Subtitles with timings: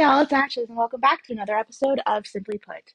[0.00, 2.94] Y'all, it's Ashes, and welcome back to another episode of Simply Put.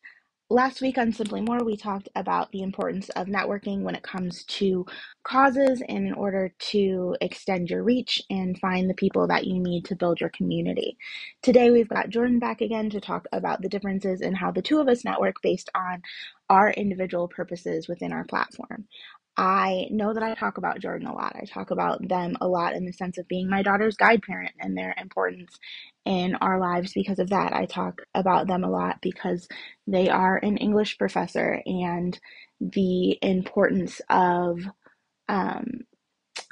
[0.49, 4.43] Last week on Simply More, we talked about the importance of networking when it comes
[4.45, 4.87] to
[5.23, 9.85] causes and in order to extend your reach and find the people that you need
[9.85, 10.97] to build your community.
[11.43, 14.79] Today, we've got Jordan back again to talk about the differences in how the two
[14.79, 16.01] of us network based on
[16.49, 18.87] our individual purposes within our platform.
[19.37, 21.35] I know that I talk about Jordan a lot.
[21.35, 24.53] I talk about them a lot in the sense of being my daughter's guide parent
[24.59, 25.59] and their importance
[26.05, 27.53] in our lives because of that.
[27.53, 29.47] I talk about them a lot because
[29.87, 32.19] they are an English professor and
[32.61, 34.59] the importance of
[35.29, 35.81] um,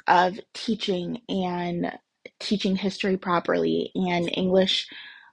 [0.06, 1.92] of teaching and
[2.40, 4.88] teaching history properly and English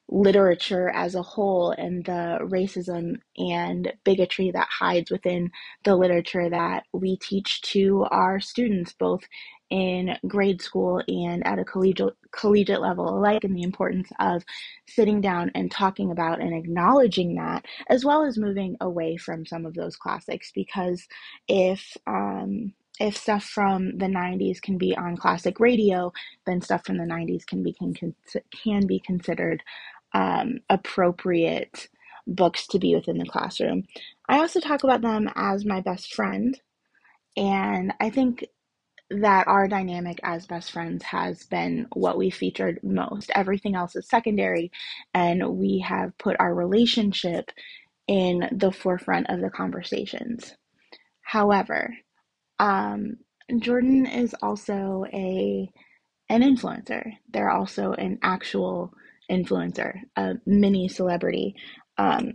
[0.09, 5.51] literature as a whole and the racism and bigotry that hides within
[5.83, 9.21] the literature that we teach to our students, both
[9.69, 14.43] in grade school and at a collegiate collegiate level alike and the importance of
[14.87, 19.65] sitting down and talking about and acknowledging that as well as moving away from some
[19.65, 21.07] of those classics because
[21.47, 26.13] if um, if stuff from the 90s can be on classic radio
[26.45, 27.95] then stuff from the 90s can be can,
[28.63, 29.63] can be considered
[30.13, 31.87] um, appropriate
[32.27, 33.83] books to be within the classroom.
[34.27, 36.59] I also talk about them as my best friend,
[37.37, 38.45] and I think
[39.09, 43.31] that our dynamic as best friends has been what we featured most.
[43.35, 44.71] Everything else is secondary,
[45.13, 47.51] and we have put our relationship
[48.07, 50.55] in the forefront of the conversations.
[51.21, 51.95] However,
[52.61, 53.17] um,
[53.59, 55.69] Jordan is also a
[56.29, 57.13] an influencer.
[57.33, 58.93] They're also an actual
[59.31, 61.55] influencer, a mini celebrity,
[61.97, 62.33] um,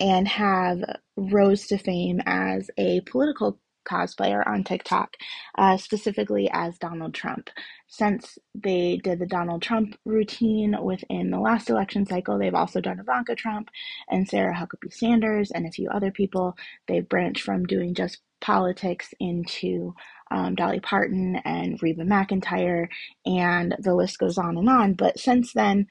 [0.00, 0.78] and have
[1.16, 5.16] rose to fame as a political cosplayer on TikTok,
[5.58, 7.50] uh, specifically as Donald Trump.
[7.88, 13.00] Since they did the Donald Trump routine within the last election cycle, they've also done
[13.00, 13.70] Ivanka Trump
[14.10, 16.56] and Sarah Huckabee Sanders and a few other people.
[16.88, 19.94] They've branched from doing just politics into
[20.30, 22.88] um, Dolly Parton and Reba McEntire,
[23.24, 24.94] and the list goes on and on.
[24.94, 25.86] But since then,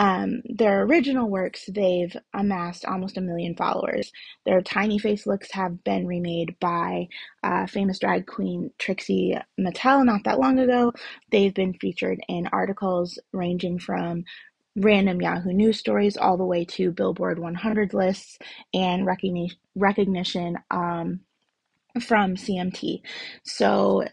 [0.00, 4.12] um, their original works, they've amassed almost a million followers.
[4.46, 7.08] Their tiny face looks have been remade by
[7.44, 10.94] uh, famous drag queen Trixie Mattel not that long ago.
[11.30, 14.24] They've been featured in articles ranging from
[14.76, 18.38] random Yahoo News stories all the way to Billboard 100 lists
[18.74, 21.20] and recognition recognition um,
[22.02, 23.02] from CMT.
[23.44, 24.04] So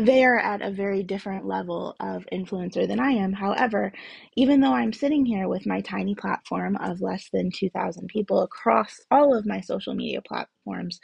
[0.00, 3.32] they are at a very different level of influencer than I am.
[3.32, 3.92] However,
[4.36, 9.00] even though I'm sitting here with my tiny platform of less than 2,000 people across
[9.10, 11.00] all of my social media platforms,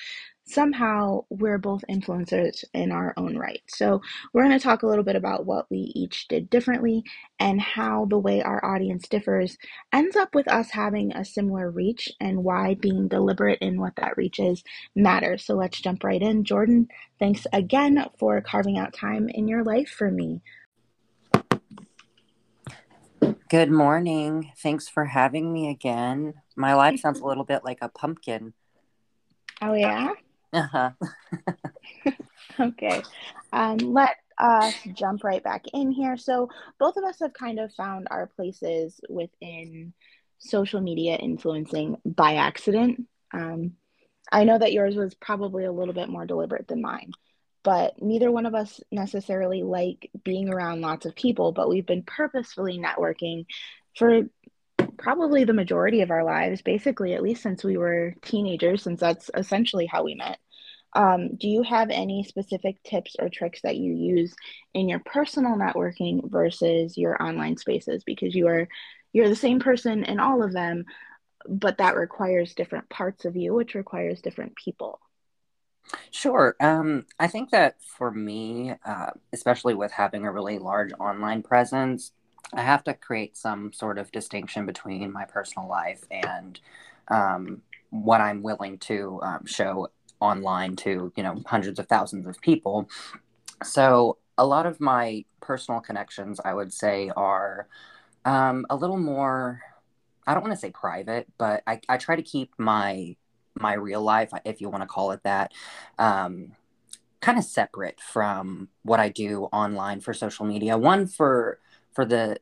[0.47, 3.63] somehow we're both influencers in our own right.
[3.67, 4.01] So,
[4.33, 7.03] we're going to talk a little bit about what we each did differently
[7.39, 9.57] and how the way our audience differs
[9.93, 14.17] ends up with us having a similar reach and why being deliberate in what that
[14.17, 14.63] reach is
[14.95, 15.45] matters.
[15.45, 16.45] So, let's jump right in.
[16.45, 16.89] Jordan,
[17.19, 20.43] thanks again for carving out time in your life for me.
[23.49, 24.51] Good morning.
[24.57, 26.35] Thanks for having me again.
[26.57, 28.53] My life sounds a little bit like a pumpkin.
[29.63, 30.13] Oh, yeah?
[30.55, 30.91] Uh-huh.
[32.61, 33.03] okay.
[33.53, 36.17] Um, let us jump right back in here.
[36.17, 36.49] So,
[36.79, 39.93] both of us have kind of found our places within
[40.39, 43.07] social media influencing by accident.
[43.33, 43.73] Um,
[44.31, 47.13] I know that yours was probably a little bit more deliberate than mine,
[47.63, 52.05] but neither one of us necessarily like being around lots of people, but we've been
[52.05, 53.47] purposefully networking
[53.97, 54.23] for
[54.99, 59.31] probably the majority of our lives, basically, at least since we were teenagers, since that's
[59.37, 60.39] essentially how we met.
[60.95, 64.35] Um, do you have any specific tips or tricks that you use
[64.75, 68.05] in your personal networking versus your online spaces?
[68.05, 68.69] Because you are
[69.13, 70.85] you're the same person in all of them,
[71.49, 75.01] but that requires different parts of you, which requires different people.
[76.11, 76.57] Sure.
[76.61, 82.13] Um, I think that for me, uh, especially with having a really large online presence,
[82.53, 86.59] I have to create some sort of distinction between my personal life and
[87.09, 89.89] um, what I'm willing to um, show
[90.21, 92.89] online to you know hundreds of thousands of people.
[93.63, 97.69] So a lot of my personal connections i would say are
[98.25, 99.61] um, a little more
[100.27, 103.17] i don't want to say private but I, I try to keep my
[103.55, 105.53] my real life if you want to call it that
[105.99, 106.53] um,
[107.21, 110.77] kind of separate from what i do online for social media.
[110.77, 111.61] One for
[111.93, 112.39] for the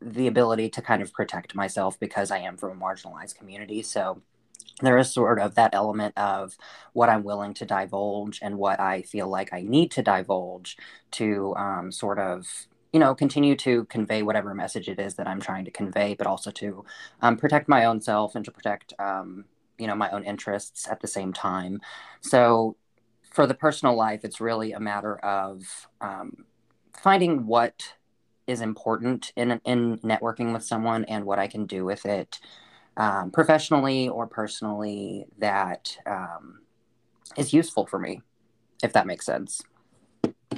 [0.00, 3.82] the ability to kind of protect myself because i am from a marginalized community.
[3.82, 4.22] So
[4.82, 6.56] there is sort of that element of
[6.92, 10.76] what I'm willing to divulge and what I feel like I need to divulge
[11.12, 15.40] to um, sort of, you know, continue to convey whatever message it is that I'm
[15.40, 16.84] trying to convey, but also to
[17.22, 19.46] um, protect my own self and to protect, um,
[19.78, 21.80] you know, my own interests at the same time.
[22.20, 22.76] So
[23.30, 26.44] for the personal life, it's really a matter of um,
[26.92, 27.94] finding what
[28.46, 32.38] is important in in networking with someone and what I can do with it
[32.96, 36.60] um, professionally or personally that um,
[37.36, 38.22] is useful for me,
[38.82, 39.62] if that makes sense.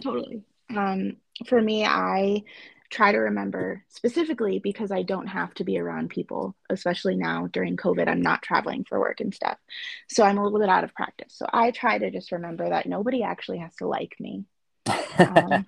[0.01, 0.43] Totally.
[0.75, 2.43] Um, for me, I
[2.91, 7.77] try to remember specifically because I don't have to be around people, especially now during
[7.77, 8.09] COVID.
[8.09, 9.59] I'm not traveling for work and stuff.
[10.09, 11.35] So I'm a little bit out of practice.
[11.35, 14.45] So I try to just remember that nobody actually has to like me.
[15.19, 15.67] Um,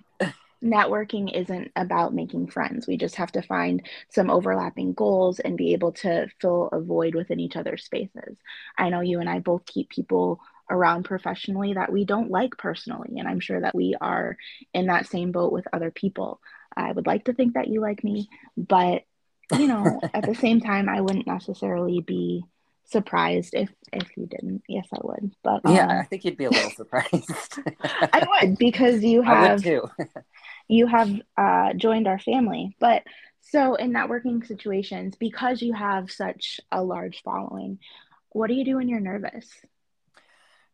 [0.63, 2.87] networking isn't about making friends.
[2.87, 7.15] We just have to find some overlapping goals and be able to fill a void
[7.15, 8.37] within each other's spaces.
[8.77, 13.17] I know you and I both keep people around professionally that we don't like personally.
[13.17, 14.37] And I'm sure that we are
[14.73, 16.39] in that same boat with other people.
[16.75, 19.03] I would like to think that you like me, but
[19.51, 22.43] you know, at the same time, I wouldn't necessarily be
[22.85, 24.63] surprised if if you didn't.
[24.67, 25.33] Yes, I would.
[25.43, 27.59] But yeah, um, I think you'd be a little surprised.
[27.83, 29.89] I would because you have too.
[30.71, 32.75] You have uh, joined our family.
[32.79, 33.03] But
[33.41, 37.79] so in networking situations, because you have such a large following,
[38.29, 39.49] what do you do when you're nervous?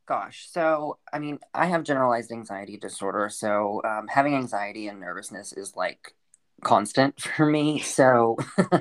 [0.05, 5.51] Gosh, so I mean, I have generalized anxiety disorder, so um, having anxiety and nervousness
[5.51, 6.13] is like
[6.63, 7.79] constant for me.
[7.79, 8.37] So,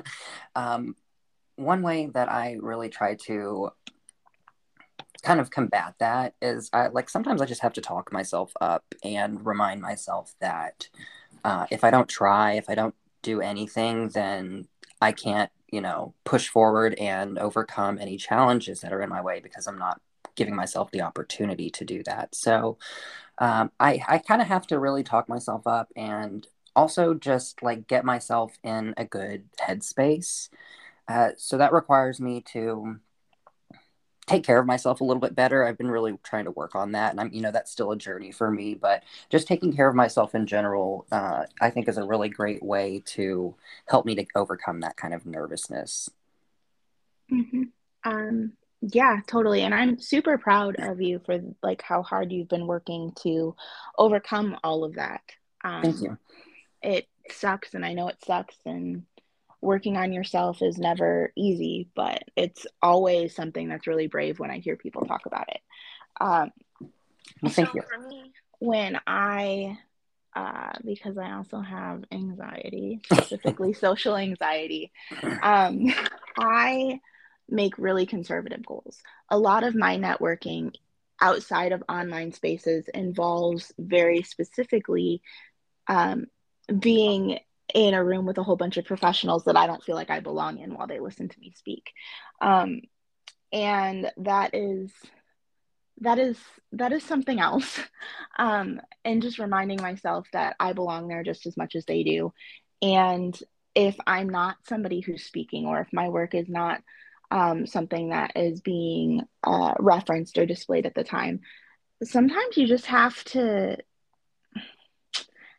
[0.55, 0.95] um,
[1.55, 3.71] one way that I really try to
[5.23, 8.83] kind of combat that is I like sometimes I just have to talk myself up
[9.03, 10.89] and remind myself that
[11.43, 14.67] uh, if I don't try, if I don't do anything, then
[15.01, 19.39] I can't, you know, push forward and overcome any challenges that are in my way
[19.39, 20.01] because I'm not
[20.35, 22.33] giving myself the opportunity to do that.
[22.35, 22.77] So
[23.37, 27.87] um, I, I kind of have to really talk myself up and also just like
[27.87, 30.49] get myself in a good headspace.
[31.07, 32.97] Uh, so that requires me to
[34.27, 35.65] take care of myself a little bit better.
[35.65, 37.11] I've been really trying to work on that.
[37.11, 39.95] And I'm, you know, that's still a journey for me, but just taking care of
[39.95, 43.55] myself in general, uh, I think is a really great way to
[43.87, 46.09] help me to overcome that kind of nervousness.
[47.31, 47.63] Mm-hmm.
[48.03, 48.51] Um,
[48.81, 49.61] yeah, totally.
[49.61, 53.55] And I'm super proud of you for like how hard you've been working to
[53.97, 55.21] overcome all of that.
[55.63, 56.17] Um, Thank you.
[56.83, 59.03] It sucks, and I know it sucks, and
[59.61, 64.59] working on yourself is never easy, but it's always something that's really brave when I
[64.59, 65.61] hear people talk about it.
[66.19, 66.51] Um,
[67.41, 67.81] well, thank so you.
[67.81, 69.77] For me, when I,
[70.35, 74.91] uh, because I also have anxiety, specifically social anxiety,
[75.41, 75.87] um,
[76.37, 76.99] I
[77.49, 78.97] make really conservative goals.
[79.29, 80.73] A lot of my networking
[81.19, 85.21] outside of online spaces involves very specifically
[85.87, 86.27] um,
[86.79, 87.39] being
[87.73, 90.19] in a room with a whole bunch of professionals that I don't feel like I
[90.19, 91.91] belong in while they listen to me speak.
[92.41, 92.81] Um,
[93.51, 94.91] and that is
[96.01, 96.37] that is
[96.73, 97.79] that is something else
[98.37, 102.33] um, and just reminding myself that i belong there just as much as they do
[102.81, 103.39] and
[103.73, 106.81] if i'm not somebody who's speaking or if my work is not
[107.29, 111.41] um, something that is being uh, referenced or displayed at the time
[112.03, 113.77] sometimes you just have to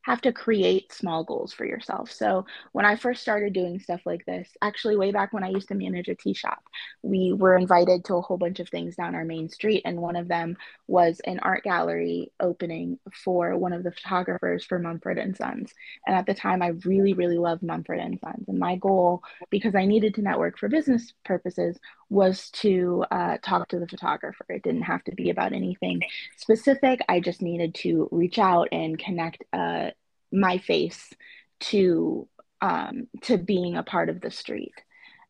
[0.08, 2.10] have to create small goals for yourself.
[2.10, 5.68] So when I first started doing stuff like this, actually way back when I used
[5.68, 6.62] to manage a tea shop,
[7.02, 9.82] we were invited to a whole bunch of things down our main street.
[9.84, 10.56] And one of them
[10.86, 15.74] was an art gallery opening for one of the photographers for Mumford and Sons.
[16.06, 18.46] And at the time I really, really loved Mumford and Sons.
[18.48, 21.78] And my goal, because I needed to network for business purposes,
[22.10, 24.46] was to uh, talk to the photographer.
[24.48, 26.00] It didn't have to be about anything
[26.36, 27.00] specific.
[27.08, 29.90] I just needed to reach out and connect uh,
[30.32, 31.12] my face
[31.60, 32.28] to
[32.60, 34.74] um, to being a part of the street.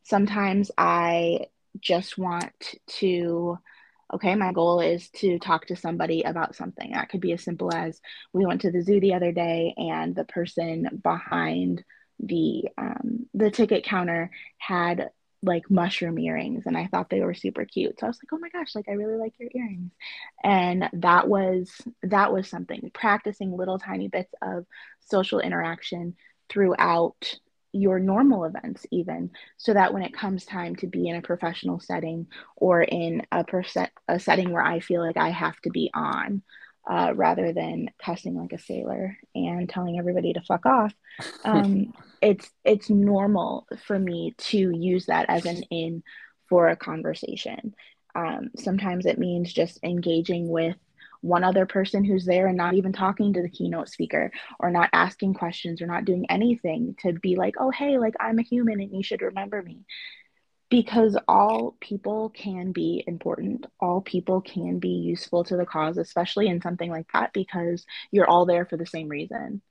[0.03, 1.47] Sometimes I
[1.81, 3.59] just want to
[4.15, 6.93] okay, my goal is to talk to somebody about something.
[6.93, 8.01] That could be as simple as
[8.33, 11.85] we went to the zoo the other day and the person behind
[12.19, 15.11] the um, the ticket counter had
[15.43, 17.99] like mushroom earrings and I thought they were super cute.
[17.99, 19.93] So I was like, "Oh my gosh, like I really like your earrings."
[20.43, 21.71] And that was
[22.03, 24.67] that was something practicing little tiny bits of
[25.01, 26.17] social interaction
[26.49, 27.35] throughout
[27.73, 31.79] your normal events even so that when it comes time to be in a professional
[31.79, 32.27] setting
[32.57, 33.77] or in a, perse-
[34.09, 36.43] a setting where I feel like I have to be on
[36.89, 40.93] uh, rather than cussing like a sailor and telling everybody to fuck off.
[41.45, 41.93] Um,
[42.23, 46.03] it's it's normal for me to use that as an in
[46.49, 47.75] for a conversation.
[48.15, 50.77] Um, sometimes it means just engaging with
[51.21, 54.89] one other person who's there and not even talking to the keynote speaker or not
[54.93, 58.81] asking questions or not doing anything to be like, oh, hey, like I'm a human
[58.81, 59.85] and you should remember me.
[60.71, 63.67] Because all people can be important.
[63.81, 68.29] All people can be useful to the cause, especially in something like that, because you're
[68.29, 69.63] all there for the same reason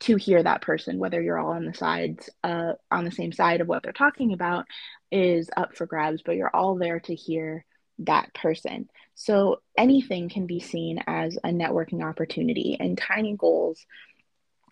[0.00, 3.60] to hear that person, whether you're all on the sides, uh, on the same side
[3.60, 4.66] of what they're talking about,
[5.10, 7.64] is up for grabs, but you're all there to hear
[8.00, 8.88] that person.
[9.14, 13.86] So anything can be seen as a networking opportunity, and tiny goals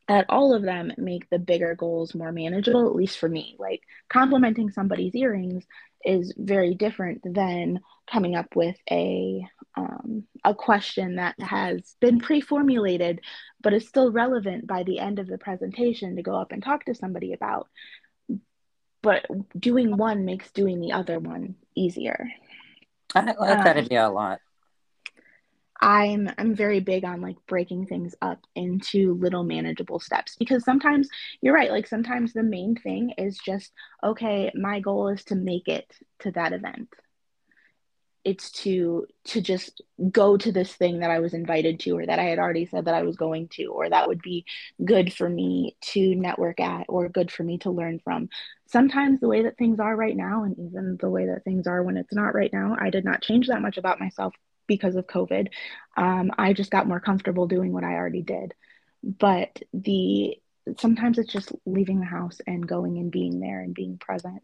[0.09, 3.57] at all of them make the bigger goals more manageable, at least for me.
[3.59, 5.65] Like complimenting somebody's earrings
[6.05, 7.81] is very different than
[8.11, 13.21] coming up with a um, a question that has been pre-formulated
[13.63, 16.85] but is still relevant by the end of the presentation to go up and talk
[16.85, 17.69] to somebody about.
[19.03, 19.25] But
[19.59, 22.29] doing one makes doing the other one easier.
[23.15, 24.41] I like um, that idea a lot
[25.83, 31.09] i'm i'm very big on like breaking things up into little manageable steps because sometimes
[31.41, 33.73] you're right like sometimes the main thing is just
[34.03, 36.89] okay my goal is to make it to that event
[38.25, 42.21] it's to to just go to this thing that I was invited to or that
[42.21, 44.45] I had already said that I was going to or that would be
[44.85, 48.29] good for me to network at or good for me to learn from.
[48.67, 51.83] Sometimes the way that things are right now and even the way that things are
[51.83, 54.35] when it's not right now, I did not change that much about myself
[54.77, 55.49] because of COVID.
[55.97, 58.55] Um, I just got more comfortable doing what I already did.
[59.03, 60.39] But the
[60.79, 64.43] sometimes it's just leaving the house and going and being there and being present.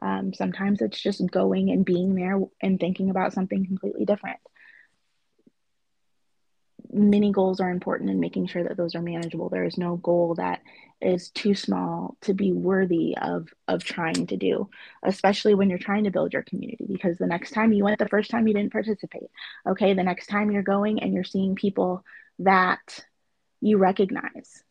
[0.00, 4.38] Um, sometimes it's just going and being there and thinking about something completely different.
[6.90, 9.48] Mini goals are important in making sure that those are manageable.
[9.48, 10.60] There is no goal that
[11.00, 14.68] is too small to be worthy of of trying to do,
[15.02, 16.86] especially when you're trying to build your community.
[16.90, 19.30] Because the next time you went, the first time you didn't participate.
[19.66, 22.04] Okay, the next time you're going and you're seeing people
[22.40, 23.04] that
[23.60, 24.62] you recognize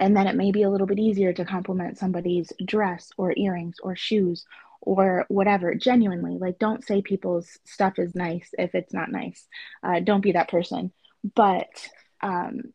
[0.00, 3.76] and then it may be a little bit easier to compliment somebody's dress or earrings
[3.82, 4.44] or shoes
[4.80, 9.46] or whatever genuinely like don't say people's stuff is nice if it's not nice
[9.82, 10.92] uh, don't be that person
[11.34, 11.88] but
[12.22, 12.72] um,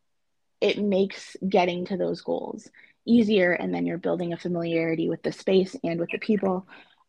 [0.60, 2.68] it makes getting to those goals
[3.06, 6.66] easier and then you're building a familiarity with the space and with the people.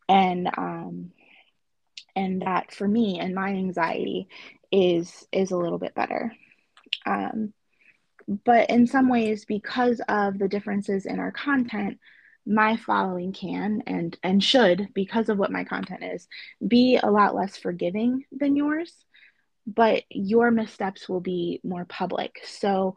[0.08, 1.12] And um,
[2.16, 4.28] and that for me and my anxiety
[4.72, 6.34] is is a little bit better.
[7.06, 7.54] Um,
[8.46, 12.00] but in some ways because of the differences in our content
[12.46, 16.28] my following can and and should because of what my content is
[16.68, 19.06] be a lot less forgiving than yours
[19.74, 22.96] but your missteps will be more public so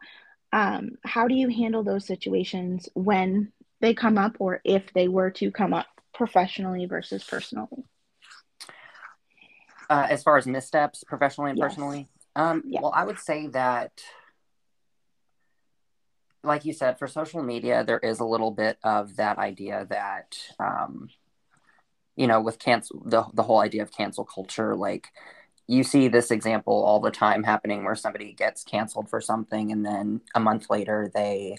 [0.53, 3.51] um, how do you handle those situations when
[3.81, 7.83] they come up or if they were to come up professionally versus personally
[9.89, 11.67] uh, as far as missteps professionally and yes.
[11.67, 12.81] personally um, yes.
[12.81, 13.91] well i would say that
[16.45, 20.37] like you said, for social media, there is a little bit of that idea that,
[20.59, 21.09] um,
[22.15, 25.07] you know, with cancel the the whole idea of cancel culture, like
[25.67, 29.85] you see this example all the time happening where somebody gets canceled for something and
[29.85, 31.57] then a month later they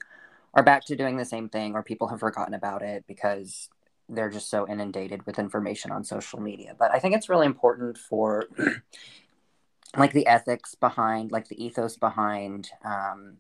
[0.55, 3.69] are back to doing the same thing or people have forgotten about it because
[4.09, 6.75] they're just so inundated with information on social media.
[6.79, 8.45] But I think it's really important for
[9.97, 13.39] like the ethics behind, like the ethos behind um,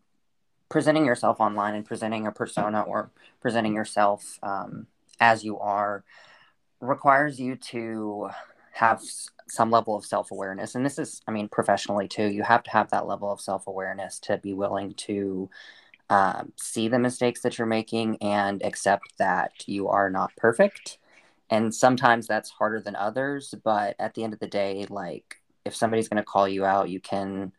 [0.68, 4.86] presenting yourself online and presenting a persona or presenting yourself um,
[5.20, 6.04] as you are
[6.80, 8.28] requires you to
[8.72, 9.00] have
[9.48, 12.90] some level of self-awareness and this is i mean professionally too you have to have
[12.90, 15.48] that level of self-awareness to be willing to
[16.08, 20.98] um, see the mistakes that you're making and accept that you are not perfect.
[21.50, 25.74] And sometimes that's harder than others but at the end of the day like if
[25.74, 27.52] somebody's going to call you out you can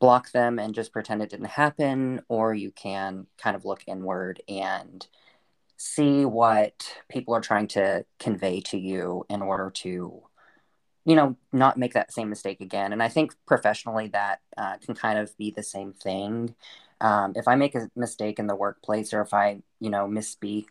[0.00, 4.42] block them and just pretend it didn't happen, or you can kind of look inward
[4.48, 5.06] and
[5.76, 10.22] see what people are trying to convey to you in order to
[11.04, 12.92] you know not make that same mistake again.
[12.92, 16.54] And i think professionally that uh, can kind of be the same thing.
[17.00, 20.66] Um, if i make a mistake in the workplace or if i you know misspeak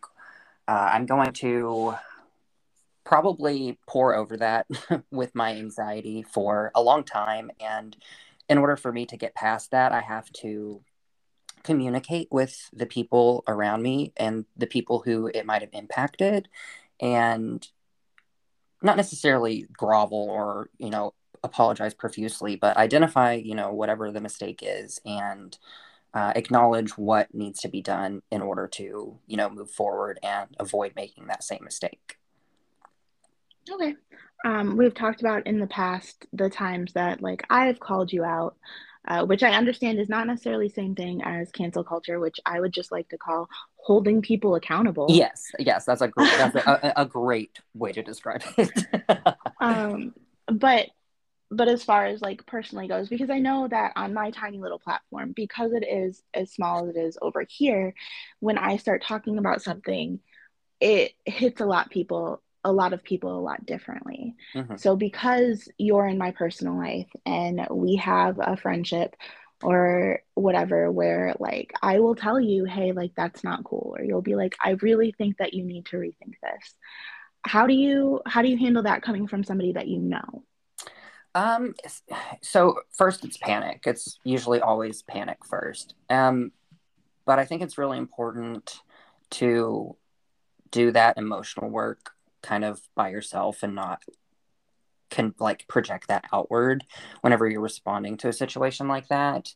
[0.68, 1.94] uh, i'm going to
[3.10, 4.66] probably pore over that
[5.10, 7.50] with my anxiety for a long time.
[7.60, 7.96] And
[8.48, 10.82] in order for me to get past that, I have to
[11.64, 16.48] communicate with the people around me and the people who it might have impacted.
[17.00, 17.66] And
[18.82, 24.60] not necessarily grovel or, you know, apologize profusely, but identify, you know, whatever the mistake
[24.62, 25.58] is and
[26.12, 30.48] uh, acknowledge what needs to be done in order to, you know, move forward and
[30.58, 32.18] avoid making that same mistake.
[33.70, 33.94] Okay
[34.44, 38.56] um, we've talked about in the past the times that like I've called you out
[39.10, 42.60] uh, which I understand is not necessarily the same thing as cancel culture, which I
[42.60, 45.08] would just like to call holding people accountable.
[45.10, 48.86] Yes, yes, that's a great, that's a, a, a great way to describe it.
[49.60, 50.14] um,
[50.46, 50.86] but
[51.50, 54.78] but as far as like personally goes because i know that on my tiny little
[54.78, 57.92] platform because it is as small as it is over here
[58.38, 60.20] when i start talking about something
[60.80, 64.76] it hits a lot people a lot of people a lot differently mm-hmm.
[64.76, 69.16] so because you're in my personal life and we have a friendship
[69.62, 74.22] or whatever where like i will tell you hey like that's not cool or you'll
[74.22, 76.74] be like i really think that you need to rethink this
[77.42, 80.42] how do you how do you handle that coming from somebody that you know
[81.34, 81.74] um,
[82.42, 83.84] so first it's panic.
[83.86, 85.94] It's usually always panic first.
[86.08, 86.52] Um,
[87.24, 88.80] but I think it's really important
[89.30, 89.96] to
[90.70, 92.12] do that emotional work
[92.42, 94.02] kind of by yourself and not
[95.10, 96.84] can like project that outward
[97.20, 99.54] whenever you're responding to a situation like that.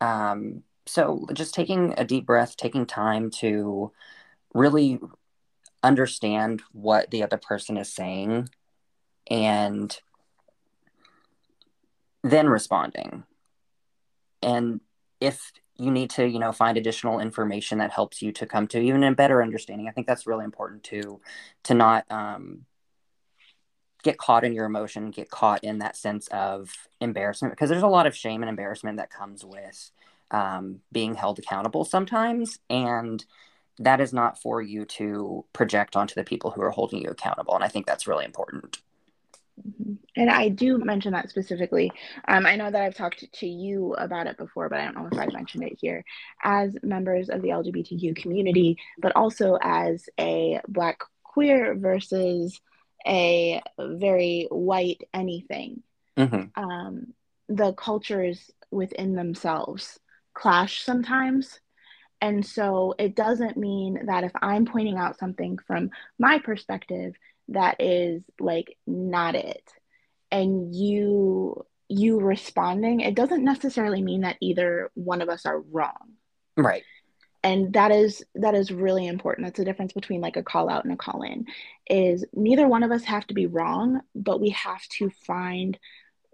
[0.00, 3.92] Um, so just taking a deep breath, taking time to
[4.54, 4.98] really
[5.82, 8.48] understand what the other person is saying
[9.30, 9.96] and
[12.22, 13.24] then responding.
[14.42, 14.80] And
[15.20, 18.80] if you need to, you know, find additional information that helps you to come to
[18.80, 21.20] even a better understanding, I think that's really important to
[21.64, 22.66] to not um,
[24.02, 27.86] get caught in your emotion, get caught in that sense of embarrassment, because there's a
[27.88, 29.90] lot of shame and embarrassment that comes with
[30.30, 33.24] um, being held accountable sometimes, and
[33.78, 37.54] that is not for you to project onto the people who are holding you accountable.
[37.54, 38.78] And I think that's really important.
[39.58, 39.94] Mm-hmm.
[40.16, 41.92] And I do mention that specifically.
[42.26, 45.08] Um, I know that I've talked to you about it before, but I don't know
[45.10, 46.04] if I've mentioned it here.
[46.42, 52.60] As members of the LGBTQ community, but also as a Black queer versus
[53.06, 55.82] a very white anything,
[56.16, 56.62] mm-hmm.
[56.62, 57.14] um,
[57.48, 59.98] the cultures within themselves
[60.34, 61.60] clash sometimes.
[62.20, 67.14] And so it doesn't mean that if I'm pointing out something from my perspective,
[67.48, 69.62] that is like not it.
[70.30, 76.12] And you you responding it doesn't necessarily mean that either one of us are wrong.
[76.56, 76.82] Right.
[77.42, 79.46] And that is that is really important.
[79.46, 81.46] That's the difference between like a call out and a call in
[81.88, 85.78] is neither one of us have to be wrong but we have to find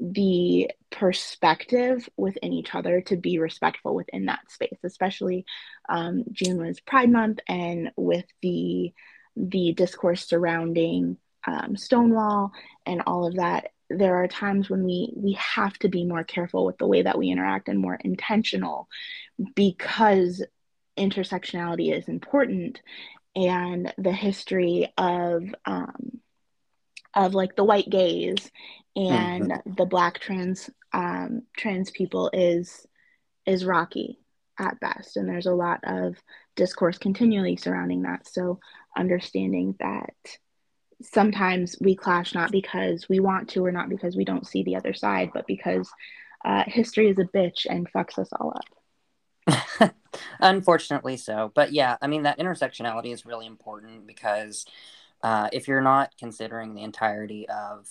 [0.00, 5.44] the perspective within each other to be respectful within that space especially
[5.88, 8.92] um, june was pride month and with the
[9.36, 11.16] the discourse surrounding
[11.46, 12.52] um, Stonewall
[12.86, 16.64] and all of that, there are times when we we have to be more careful
[16.64, 18.88] with the way that we interact and more intentional
[19.54, 20.42] because
[20.98, 22.80] intersectionality is important
[23.36, 26.20] and the history of um,
[27.14, 28.50] of like the white gaze
[28.96, 29.74] and mm-hmm.
[29.74, 32.86] the black trans um, trans people is
[33.46, 34.18] is rocky
[34.58, 36.16] at best and there's a lot of
[36.54, 38.60] discourse continually surrounding that so
[38.96, 40.14] understanding that
[41.02, 44.76] sometimes we clash not because we want to or not because we don't see the
[44.76, 45.90] other side, but because
[46.44, 49.94] uh, history is a bitch and fucks us all up.
[50.40, 51.50] Unfortunately, so.
[51.54, 54.66] But yeah, I mean, that intersectionality is really important because
[55.22, 57.88] uh, if you're not considering the entirety of,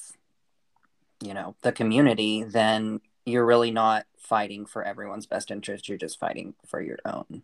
[1.24, 5.89] you know, the community, then you're really not fighting for everyone's best interest.
[5.89, 7.44] You're just fighting for your own.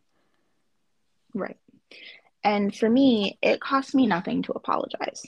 [1.34, 1.58] Right.
[2.44, 5.26] And for me, it costs me nothing to apologize.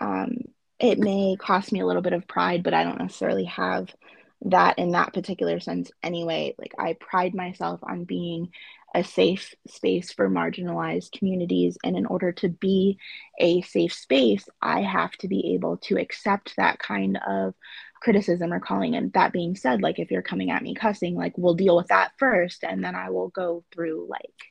[0.00, 0.38] Um,
[0.78, 3.94] it may cost me a little bit of pride, but I don't necessarily have
[4.42, 6.54] that in that particular sense anyway.
[6.58, 8.50] Like, I pride myself on being
[8.94, 11.78] a safe space for marginalized communities.
[11.84, 12.98] And in order to be
[13.38, 17.54] a safe space, I have to be able to accept that kind of
[18.00, 18.96] criticism or calling.
[18.96, 21.88] And that being said, like, if you're coming at me cussing, like, we'll deal with
[21.88, 24.49] that first, and then I will go through, like,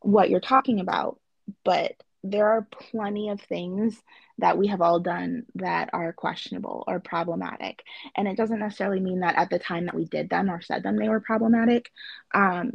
[0.00, 1.18] what you're talking about.
[1.64, 4.00] But there are plenty of things
[4.38, 7.82] that we have all done that are questionable or problematic.
[8.16, 10.82] And it doesn't necessarily mean that at the time that we did them or said
[10.82, 11.90] them, they were problematic.
[12.34, 12.72] Um,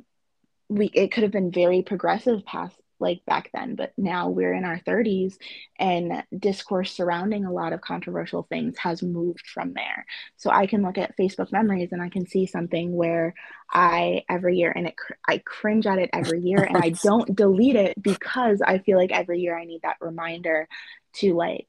[0.70, 4.64] we, it could have been very progressive past like back then, but now we're in
[4.64, 5.38] our 30s
[5.80, 10.06] and discourse surrounding a lot of controversial things has moved from there.
[10.38, 13.34] So I can look at Facebook memories and I can see something where
[13.70, 14.96] I every year and it
[15.28, 19.12] I cringe at it every year and I don't delete it because I feel like
[19.12, 20.68] every year I need that reminder
[21.14, 21.68] to like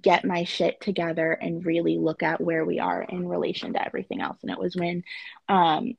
[0.00, 4.20] get my shit together and really look at where we are in relation to everything
[4.20, 4.38] else.
[4.42, 5.04] And it was when
[5.48, 5.94] um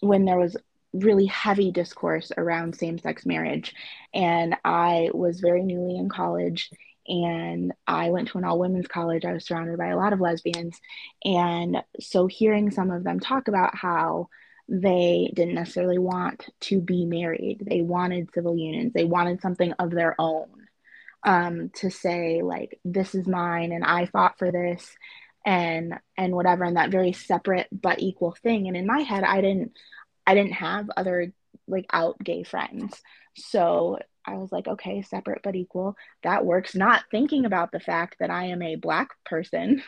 [0.00, 0.56] when there was
[0.92, 3.74] really heavy discourse around same sex marriage.
[4.12, 6.70] And I was very newly in college
[7.06, 9.24] and I went to an all women's college.
[9.24, 10.80] I was surrounded by a lot of lesbians.
[11.24, 14.28] And so hearing some of them talk about how
[14.68, 19.90] they didn't necessarily want to be married, they wanted civil unions, they wanted something of
[19.90, 20.48] their own
[21.24, 24.96] um, to say, like, this is mine and I fought for this
[25.44, 29.40] and and whatever and that very separate but equal thing and in my head i
[29.40, 29.72] didn't
[30.30, 31.32] i didn't have other
[31.66, 33.00] like out gay friends
[33.36, 35.96] so I was like, okay, separate but equal.
[36.22, 36.74] That works.
[36.74, 39.82] Not thinking about the fact that I am a Black person.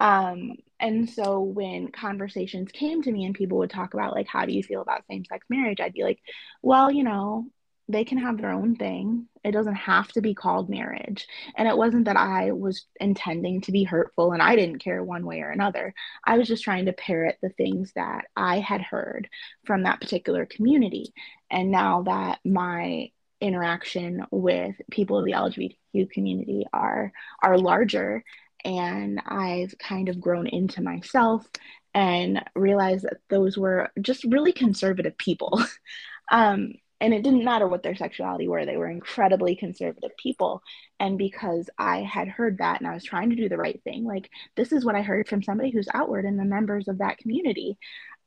[0.00, 4.44] Um, and so when conversations came to me and people would talk about, like, how
[4.44, 5.80] do you feel about same sex marriage?
[5.80, 6.18] I'd be like,
[6.62, 7.46] well, you know,
[7.88, 9.28] they can have their own thing.
[9.44, 11.26] It doesn't have to be called marriage.
[11.56, 15.26] And it wasn't that I was intending to be hurtful and I didn't care one
[15.26, 15.94] way or another.
[16.24, 19.28] I was just trying to parrot the things that I had heard
[19.66, 21.12] from that particular community.
[21.50, 28.24] And now that my interaction with people of the LGBTQ community are are larger
[28.64, 31.46] and I've kind of grown into myself
[31.92, 35.62] and realized that those were just really conservative people.
[36.32, 40.62] um, and it didn't matter what their sexuality were, they were incredibly conservative people.
[41.00, 44.04] And because I had heard that and I was trying to do the right thing,
[44.04, 47.18] like this is what I heard from somebody who's outward and the members of that
[47.18, 47.76] community.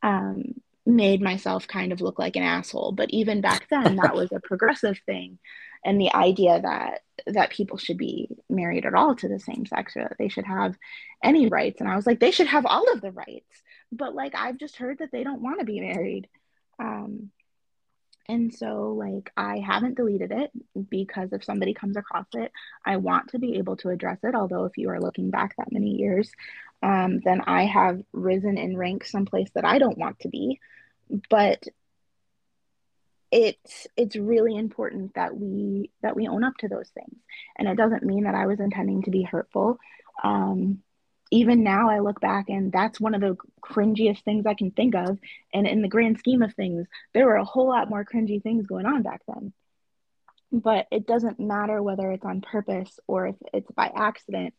[0.03, 0.53] Um,
[0.85, 4.39] made myself kind of look like an asshole but even back then that was a
[4.39, 5.37] progressive thing
[5.83, 9.97] and the idea that that people should be married at all to the same sex
[9.97, 10.77] or that they should have
[11.21, 14.33] any rights and i was like they should have all of the rights but like
[14.33, 16.29] i've just heard that they don't want to be married
[16.79, 17.29] um
[18.29, 20.51] and so like i haven't deleted it
[20.89, 22.51] because if somebody comes across it
[22.85, 24.35] i want to be able to address it.
[24.35, 26.31] Although if you are looking back that many years
[26.83, 30.59] um, then i have risen in rank someplace that i don't want to be.
[31.29, 31.63] But
[33.31, 37.15] it's it's really important that we that we own up to those things.
[37.57, 39.79] And it doesn't mean that i was intending to be hurtful.
[40.23, 40.81] Um,
[41.31, 44.95] even now i look back and that's one of the cringiest things i can think
[44.95, 45.17] of.
[45.53, 48.65] And in the grand scheme of things there were a whole lot more cringy things
[48.65, 49.53] going on back then.
[50.51, 54.53] But it doesn't matter whether it's on purpose or if it's by accident.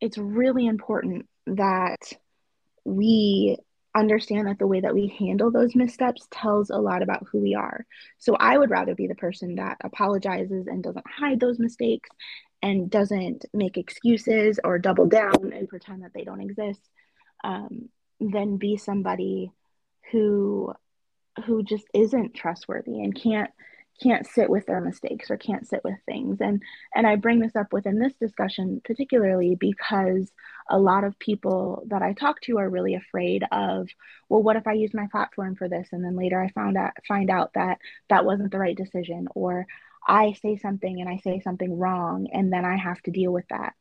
[0.00, 2.12] It's really important that
[2.84, 3.58] we
[3.94, 7.54] understand that the way that we handle those missteps tells a lot about who we
[7.54, 7.86] are.
[8.18, 12.08] So I would rather be the person that apologizes and doesn't hide those mistakes
[12.66, 16.80] and doesn't make excuses or double down and pretend that they don't exist
[17.44, 19.52] um, than be somebody
[20.10, 20.74] who
[21.44, 23.50] who just isn't trustworthy and can't
[24.02, 26.40] can't sit with their mistakes or can't sit with things.
[26.40, 26.60] And
[26.92, 30.32] and i bring this up within this discussion particularly because
[30.68, 33.88] a lot of people that i talk to are really afraid of
[34.28, 35.88] well what if i use my platform for this?
[35.92, 39.66] And then later i found out find out that that wasn't the right decision or
[40.06, 43.46] i say something and i say something wrong and then i have to deal with
[43.48, 43.74] that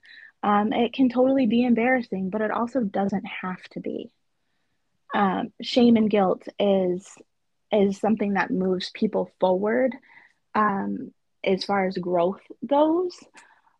[0.43, 4.11] um, it can totally be embarrassing but it also doesn't have to be
[5.13, 7.07] um, shame and guilt is
[7.71, 9.95] is something that moves people forward
[10.53, 11.11] um,
[11.43, 13.17] as far as growth goes.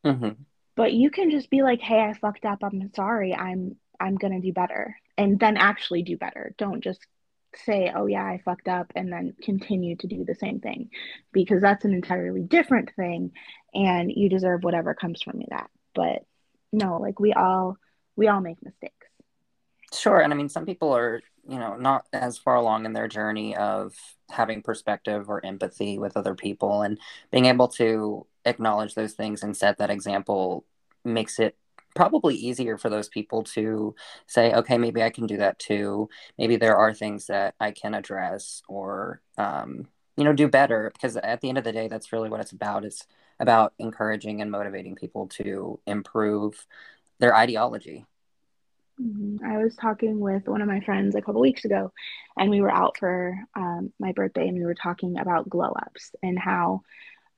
[0.05, 0.41] Mm-hmm.
[0.75, 2.63] But you can just be like, "Hey, I fucked up.
[2.63, 3.33] I'm sorry.
[3.33, 6.53] I'm I'm gonna do better," and then actually do better.
[6.57, 6.99] Don't just
[7.57, 10.89] say, "Oh yeah, I fucked up," and then continue to do the same thing,
[11.31, 13.31] because that's an entirely different thing,
[13.73, 15.69] and you deserve whatever comes from you that.
[15.93, 16.23] But
[16.71, 17.77] no, like we all
[18.15, 19.07] we all make mistakes.
[19.93, 23.07] Sure, and I mean, some people are you know not as far along in their
[23.07, 23.95] journey of
[24.29, 26.99] having perspective or empathy with other people and
[27.31, 30.65] being able to acknowledge those things and set that example
[31.03, 31.55] makes it
[31.95, 33.95] probably easier for those people to
[34.27, 36.09] say okay maybe i can do that too.
[36.37, 40.91] Maybe there are things that i can address or um, you know do better.
[40.93, 42.85] Because at the end of the day that's really what it's about.
[42.85, 43.07] It's
[43.39, 46.65] about encouraging and motivating people to improve
[47.19, 48.05] their ideology.
[49.01, 49.45] Mm-hmm.
[49.45, 51.91] I was talking with one of my friends a couple weeks ago,
[52.37, 56.11] and we were out for um, my birthday, and we were talking about glow ups
[56.23, 56.81] and how,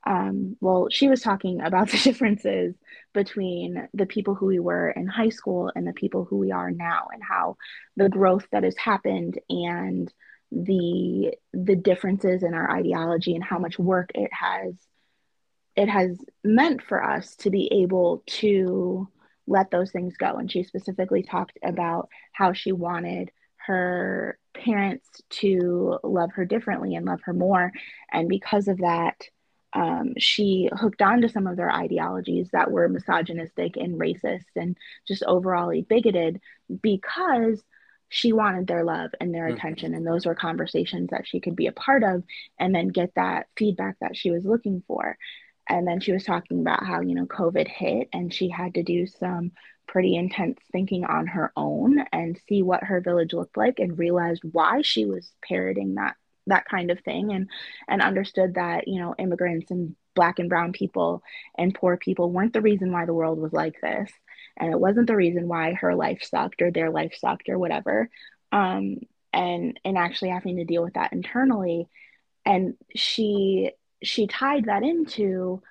[0.07, 2.73] um, well, she was talking about the differences
[3.13, 6.71] between the people who we were in high school and the people who we are
[6.71, 7.57] now, and how
[7.97, 10.11] the growth that has happened and
[10.49, 14.73] the the differences in our ideology and how much work it has
[15.75, 19.09] it has meant for us to be able to
[19.45, 20.37] let those things go.
[20.37, 27.05] And she specifically talked about how she wanted her parents to love her differently and
[27.05, 27.71] love her more.
[28.11, 29.21] And because of that,
[29.73, 34.77] um, she hooked on to some of their ideologies that were misogynistic and racist and
[35.07, 36.41] just overall bigoted
[36.81, 37.61] because
[38.09, 39.57] she wanted their love and their mm-hmm.
[39.57, 39.93] attention.
[39.93, 42.23] And those were conversations that she could be a part of
[42.57, 45.17] and then get that feedback that she was looking for.
[45.69, 48.83] and then she was talking about how you know covid hit and she had to
[48.83, 49.51] do some
[49.87, 54.41] pretty intense thinking on her own and see what her village looked like and realized
[54.51, 56.15] why she was parroting that
[56.47, 57.49] that kind of thing and
[57.87, 61.21] and understood that you know immigrants and black and brown people
[61.59, 64.11] and poor people weren't the reason why the world was like this.
[64.57, 68.09] And it wasn't the reason why her life sucked or their life sucked or whatever.
[68.51, 68.97] Um,
[69.31, 71.87] and and actually having to deal with that internally.
[72.45, 75.61] And she she tied that into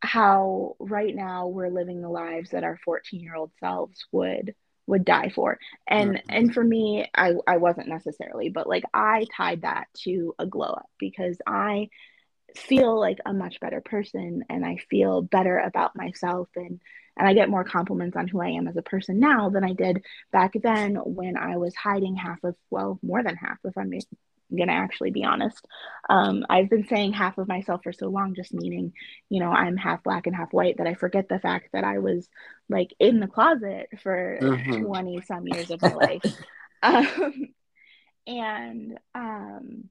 [0.00, 4.54] how right now we're living the lives that our 14 year old selves would
[4.92, 6.26] would die for and mm-hmm.
[6.28, 10.66] and for me i i wasn't necessarily but like i tied that to a glow
[10.66, 11.88] up because i
[12.54, 16.78] feel like a much better person and i feel better about myself and
[17.16, 19.72] and i get more compliments on who i am as a person now than i
[19.72, 23.94] did back then when i was hiding half of well more than half if i'm
[24.56, 25.66] gonna actually be honest.
[26.08, 28.92] Um, I've been saying half of myself for so long, just meaning,
[29.28, 31.98] you know, I'm half black and half white, that I forget the fact that I
[31.98, 32.28] was
[32.68, 34.84] like in the closet for mm-hmm.
[34.84, 36.24] 20 some years of my life.
[36.84, 37.54] Um,
[38.26, 39.84] and um,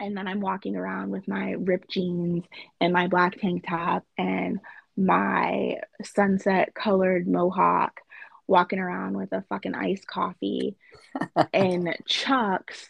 [0.00, 2.44] and then I'm walking around with my ripped jeans
[2.80, 4.60] and my black tank top and
[4.96, 8.00] my sunset colored mohawk,
[8.46, 10.76] walking around with a fucking iced coffee
[11.52, 12.88] and chucks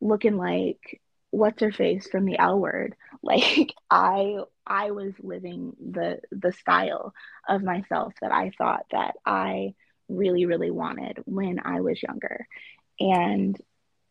[0.00, 2.94] looking like what's her face from the L word.
[3.22, 7.12] Like I I was living the the style
[7.46, 9.74] of myself that I thought that I
[10.08, 12.46] really really wanted when I was younger.
[12.98, 13.60] And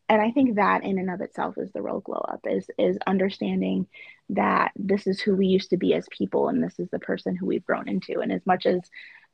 [0.10, 2.98] and I think that in and of itself is the real glow up is is
[3.08, 3.88] understanding
[4.30, 7.36] that this is who we used to be as people and this is the person
[7.36, 8.82] who we've grown into and as much as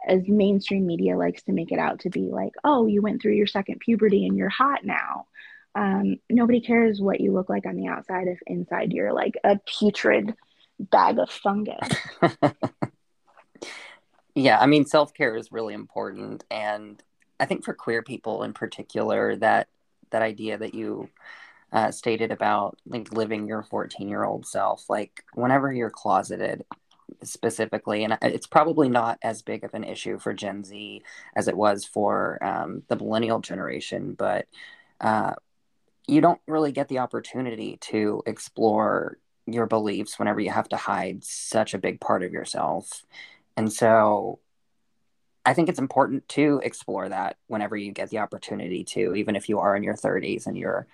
[0.08, 3.34] as mainstream media likes to make it out to be like oh you went through
[3.34, 5.26] your second puberty and you're hot now
[5.76, 9.60] um, nobody cares what you look like on the outside if inside you're like a
[9.66, 10.34] putrid
[10.80, 11.90] bag of fungus.
[14.36, 17.02] yeah, I mean, self care is really important, and
[17.40, 19.68] I think for queer people in particular, that
[20.12, 21.10] that idea that you
[21.74, 26.64] uh, stated about like living your 14 year old self, like whenever you're closeted,
[27.22, 31.04] specifically, and it's probably not as big of an issue for Gen Z
[31.36, 34.48] as it was for um, the millennial generation, but
[35.02, 35.34] uh,
[36.08, 41.24] you don't really get the opportunity to explore your beliefs whenever you have to hide
[41.24, 43.04] such a big part of yourself.
[43.58, 44.39] And so
[45.46, 49.48] I think it's important to explore that whenever you get the opportunity to, even if
[49.48, 50.88] you are in your 30s and you're,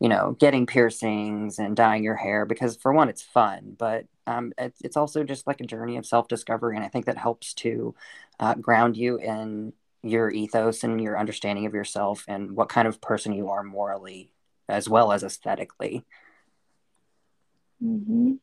[0.00, 4.52] you know, getting piercings and dyeing your hair, because for one, it's fun, but um,
[4.56, 6.76] it's, it's also just like a journey of self discovery.
[6.76, 7.94] And I think that helps to
[8.40, 13.00] uh, ground you in your ethos and your understanding of yourself and what kind of
[13.00, 14.30] person you are morally
[14.68, 16.04] as well as aesthetically.
[17.82, 18.34] Mm-hmm.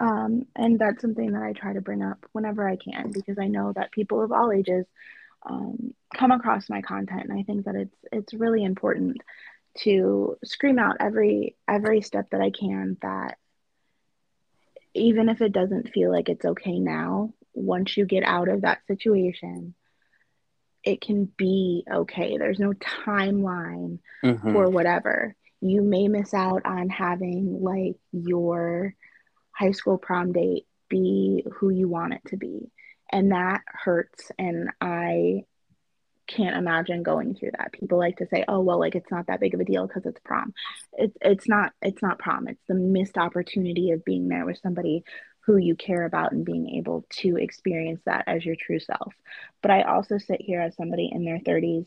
[0.00, 3.48] Um, and that's something that I try to bring up whenever I can because I
[3.48, 4.86] know that people of all ages
[5.48, 9.18] um, come across my content, and I think that it's it's really important
[9.78, 13.38] to scream out every every step that I can that
[14.94, 18.80] even if it doesn't feel like it's okay now, once you get out of that
[18.86, 19.74] situation,
[20.82, 22.38] it can be okay.
[22.38, 24.52] There's no timeline mm-hmm.
[24.52, 28.94] for whatever you may miss out on having like your
[29.52, 32.70] high school prom date be who you want it to be.
[33.12, 34.30] And that hurts.
[34.38, 35.44] And I
[36.26, 37.72] can't imagine going through that.
[37.72, 40.06] People like to say, "Oh, well, like it's not that big of a deal because
[40.06, 40.54] it's prom."
[40.92, 42.46] It's it's not it's not prom.
[42.48, 45.04] It's the missed opportunity of being there with somebody
[45.40, 49.12] who you care about and being able to experience that as your true self.
[49.62, 51.86] But I also sit here as somebody in their 30s,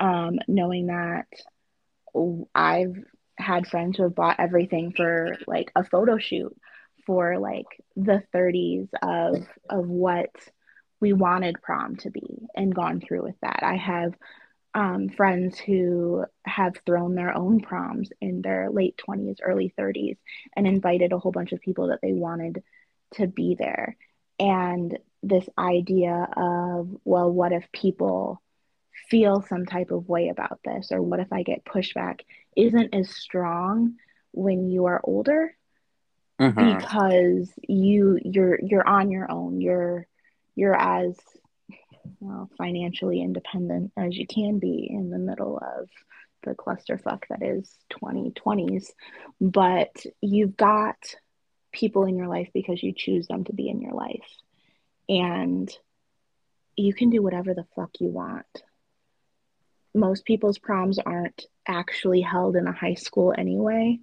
[0.00, 1.26] um, knowing that
[2.54, 2.96] I've
[3.36, 6.56] had friends who have bought everything for like a photo shoot
[7.06, 7.66] for like
[7.96, 10.30] the 30s of of what
[11.00, 13.60] we wanted prom to be and gone through with that.
[13.62, 14.14] I have
[14.74, 20.16] um, friends who have thrown their own proms in their late 20s, early 30s,
[20.56, 22.62] and invited a whole bunch of people that they wanted
[23.14, 23.96] to be there.
[24.38, 28.40] And this idea of, well, what if people
[29.10, 32.20] feel some type of way about this or what if i get pushback
[32.56, 33.94] isn't as strong
[34.32, 35.56] when you are older
[36.40, 36.78] mm-hmm.
[36.78, 39.60] because you you're you're on your own.
[39.60, 40.06] You're
[40.54, 41.16] you're as
[42.20, 45.88] well financially independent as you can be in the middle of
[46.42, 48.90] the clusterfuck that is 2020s
[49.40, 50.96] but you've got
[51.74, 54.30] people in your life because you choose them to be in your life.
[55.08, 55.70] And
[56.76, 58.46] you can do whatever the fuck you want
[59.94, 63.98] most people's proms aren't actually held in a high school anyway.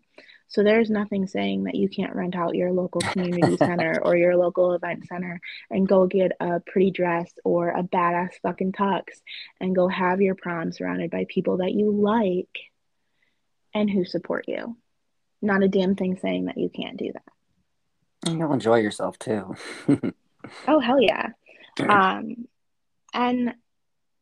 [0.47, 4.35] So there's nothing saying that you can't rent out your local community center or your
[4.35, 9.03] local event center and go get a pretty dress or a badass fucking tux
[9.61, 12.57] and go have your prom surrounded by people that you like
[13.73, 14.75] and who support you.
[15.41, 18.29] Not a damn thing saying that you can't do that.
[18.29, 19.55] And you'll enjoy yourself too.
[20.67, 21.29] oh hell yeah.
[21.79, 22.47] Um
[23.13, 23.53] and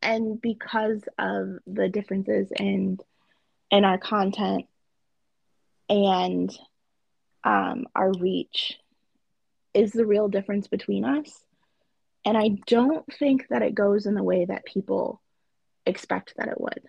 [0.02, 2.98] and because of the differences in
[3.70, 4.66] in our content
[5.88, 6.56] and
[7.44, 8.78] um, our reach
[9.74, 11.44] is the real difference between us.
[12.24, 15.20] And I don't think that it goes in the way that people
[15.86, 16.82] expect that it would.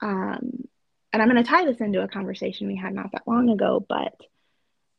[0.00, 0.64] Um,
[1.12, 3.84] and I'm going to tie this into a conversation we had not that long ago,
[3.86, 4.16] but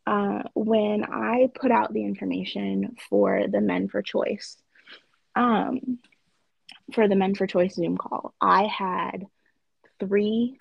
[0.07, 4.57] uh, when I put out the information for the Men for Choice,
[5.35, 5.99] um,
[6.93, 9.25] for the Men for Choice Zoom call, I had
[9.99, 10.57] three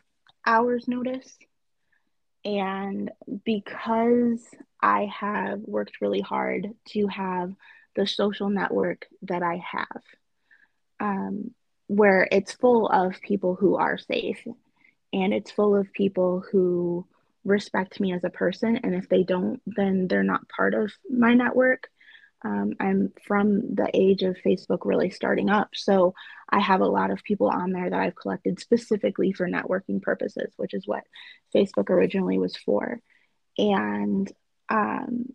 [0.46, 1.36] hours notice.
[2.44, 3.10] And
[3.44, 4.46] because
[4.80, 7.54] I have worked really hard to have
[7.96, 10.02] the social network that I have,
[11.00, 11.54] um,
[11.86, 14.44] where it's full of people who are safe
[15.12, 17.06] and it's full of people who
[17.44, 18.78] respect me as a person.
[18.78, 21.88] And if they don't, then they're not part of my network.
[22.44, 25.70] Um, I'm from the age of Facebook really starting up.
[25.74, 26.14] So
[26.48, 30.52] I have a lot of people on there that I've collected specifically for networking purposes,
[30.56, 31.04] which is what
[31.54, 33.00] Facebook originally was for.
[33.56, 34.30] And
[34.68, 35.32] um,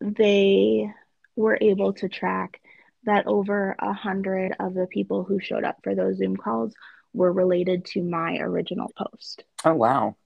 [0.00, 0.92] they
[1.36, 2.60] were able to track
[3.04, 6.74] that over a hundred of the people who showed up for those Zoom calls
[7.14, 9.42] were related to my original post.
[9.64, 10.16] Oh, wow.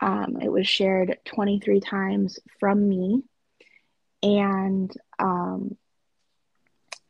[0.00, 3.22] Um, it was shared 23 times from me
[4.22, 5.76] and um,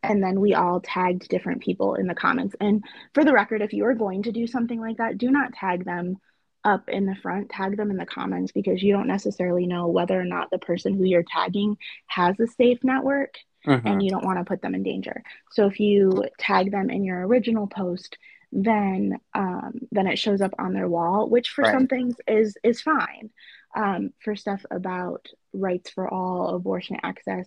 [0.03, 2.55] and then we all tagged different people in the comments.
[2.61, 5.53] And for the record, if you are going to do something like that, do not
[5.53, 6.19] tag them
[6.65, 10.21] up in the front, tag them in the comments because you don't necessarily know whether
[10.21, 13.35] or not the person who you're tagging has a safe network
[13.67, 13.87] mm-hmm.
[13.87, 15.23] and you don't want to put them in danger.
[15.53, 18.19] So if you tag them in your original post,
[18.53, 21.73] then um, then it shows up on their wall, which for right.
[21.73, 23.31] some things is is fine.
[23.77, 27.47] Um, for stuff about rights for all, abortion access,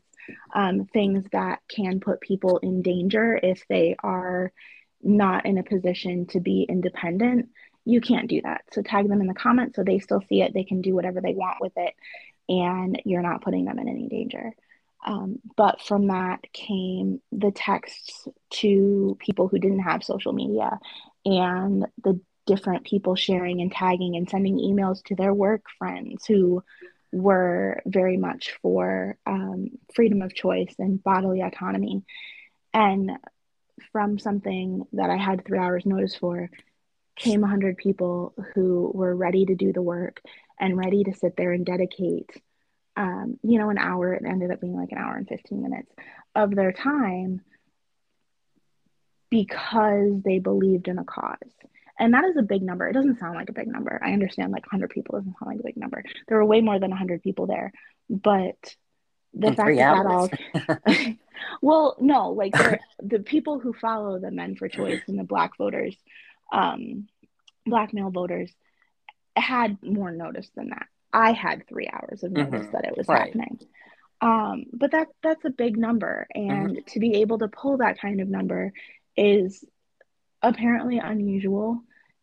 [0.54, 4.52] um, things that can put people in danger if they are
[5.02, 7.50] not in a position to be independent,
[7.86, 8.62] you can't do that.
[8.72, 10.54] So tag them in the comments so they still see it.
[10.54, 11.94] They can do whatever they want with it,
[12.48, 14.54] and you're not putting them in any danger.
[15.06, 20.78] Um, but from that came the texts to people who didn't have social media
[21.26, 26.64] and the different people sharing and tagging and sending emails to their work friends who
[27.12, 32.04] were very much for um, freedom of choice and bodily autonomy.
[32.74, 33.12] And
[33.92, 36.50] from something that I had three hours notice for
[37.16, 40.22] came 100 people who were ready to do the work
[40.60, 42.30] and ready to sit there and dedicate,
[42.96, 44.14] um, you know, an hour.
[44.14, 45.92] It ended up being like an hour and 15 minutes
[46.36, 47.42] of their time
[49.30, 51.38] because they believed in a cause.
[52.00, 52.88] And that is a big number.
[52.88, 54.00] It doesn't sound like a big number.
[54.04, 56.04] I understand like 100 people doesn't sound like a big number.
[56.28, 57.74] There were way more than 100 people there.
[58.10, 58.76] But
[59.34, 60.30] the In fact that hours.
[60.56, 60.78] all
[61.62, 62.54] well no like
[63.02, 65.96] the people who follow the men for choice and the black voters
[66.52, 67.08] um
[67.66, 68.52] black male voters
[69.36, 72.72] had more notice than that i had three hours of notice mm-hmm.
[72.72, 73.28] that it was right.
[73.28, 73.60] happening
[74.22, 76.86] um but that that's a big number and mm-hmm.
[76.88, 78.74] to be able to pull that kind of number
[79.16, 79.64] is
[80.42, 81.82] apparently unusual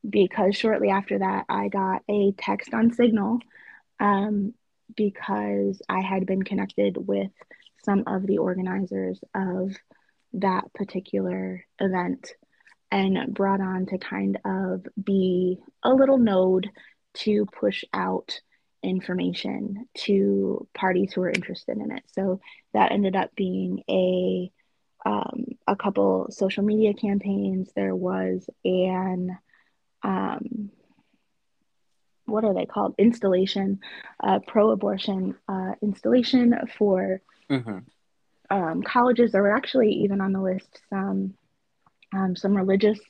[0.09, 3.39] because shortly after that, I got a text on Signal
[4.01, 4.55] um,
[4.97, 7.31] because I had been connected with
[7.85, 9.75] some of the organizers of
[10.35, 12.33] that particular event
[12.91, 16.69] and brought on to kind of be a little node
[17.15, 18.41] to push out
[18.83, 22.05] information to parties who are interested in it.
[22.13, 22.41] So
[22.73, 24.51] that ended up being a
[25.05, 27.71] um, a couple social media campaigns.
[27.75, 29.39] There was an
[30.07, 30.71] um,
[32.27, 32.95] what are they called?
[32.99, 33.81] Installation,
[34.23, 37.79] uh, pro-abortion uh, installation for mm-hmm.
[38.51, 39.33] um, colleges.
[39.33, 41.35] There were actually even on the list some
[42.15, 43.01] um, some religious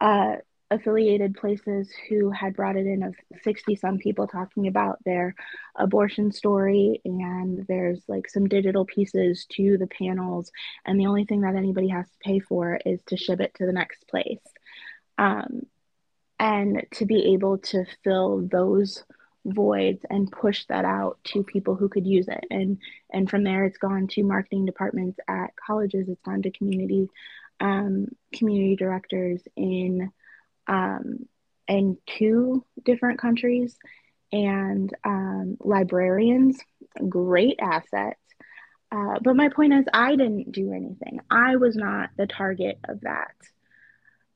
[0.00, 0.36] uh,
[0.70, 5.34] affiliated places who had brought it in of 60 some people talking about their
[5.74, 10.52] abortion story and there's like some digital pieces to the panels
[10.86, 13.66] and the only thing that anybody has to pay for is to ship it to
[13.66, 14.38] the next place
[15.18, 15.66] um,
[16.40, 19.04] and to be able to fill those
[19.46, 22.76] voids and push that out to people who could use it and
[23.10, 27.08] and from there it's gone to marketing departments at colleges it's gone to community
[27.60, 30.10] um, community directors in
[30.66, 31.26] um,
[31.70, 33.76] in two different countries,
[34.32, 36.58] and um, librarians,
[37.08, 38.20] great assets.
[38.92, 41.20] Uh, but my point is, I didn't do anything.
[41.30, 43.34] I was not the target of that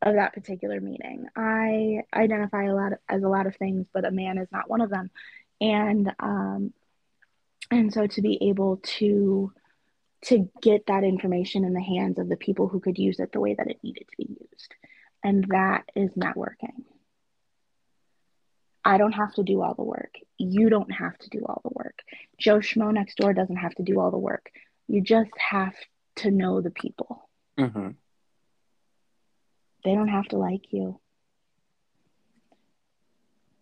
[0.04, 1.26] of that particular meeting.
[1.34, 4.68] I identify a lot of, as a lot of things, but a man is not
[4.68, 5.10] one of them.
[5.60, 6.72] And um,
[7.70, 9.52] and so to be able to
[10.26, 13.40] to get that information in the hands of the people who could use it the
[13.40, 14.74] way that it needed to be used,
[15.22, 16.84] and that is networking.
[18.84, 20.14] I don't have to do all the work.
[20.36, 22.00] You don't have to do all the work.
[22.38, 24.50] Joe Schmo next door doesn't have to do all the work.
[24.88, 25.74] You just have
[26.16, 27.28] to know the people.
[27.58, 27.90] Mm-hmm.
[29.84, 31.00] They don't have to like you.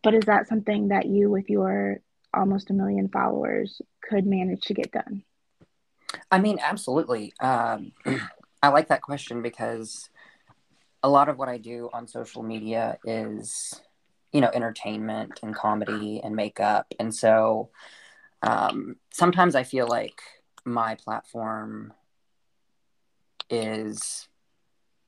[0.03, 2.01] But is that something that you, with your
[2.35, 5.23] almost a million followers, could manage to get done?
[6.31, 7.33] I mean, absolutely.
[7.41, 7.93] Um,
[8.63, 10.09] I like that question because
[11.03, 13.81] a lot of what I do on social media is
[14.33, 17.71] you know entertainment and comedy and makeup and so
[18.43, 20.21] um, sometimes i feel like
[20.65, 21.93] my platform
[23.51, 24.29] is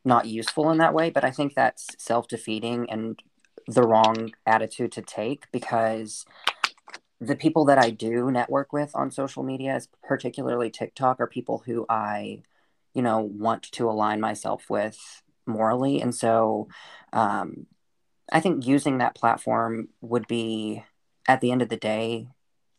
[0.05, 3.21] not useful in that way but i think that's self-defeating and
[3.67, 6.25] the wrong attitude to take because
[7.21, 11.87] the people that i do network with on social media particularly tiktok are people who
[11.89, 12.43] i
[12.93, 16.01] you know want to align myself with morally.
[16.01, 16.69] And so
[17.13, 17.67] um,
[18.33, 20.85] I think using that platform would be,
[21.27, 22.29] at the end of the day,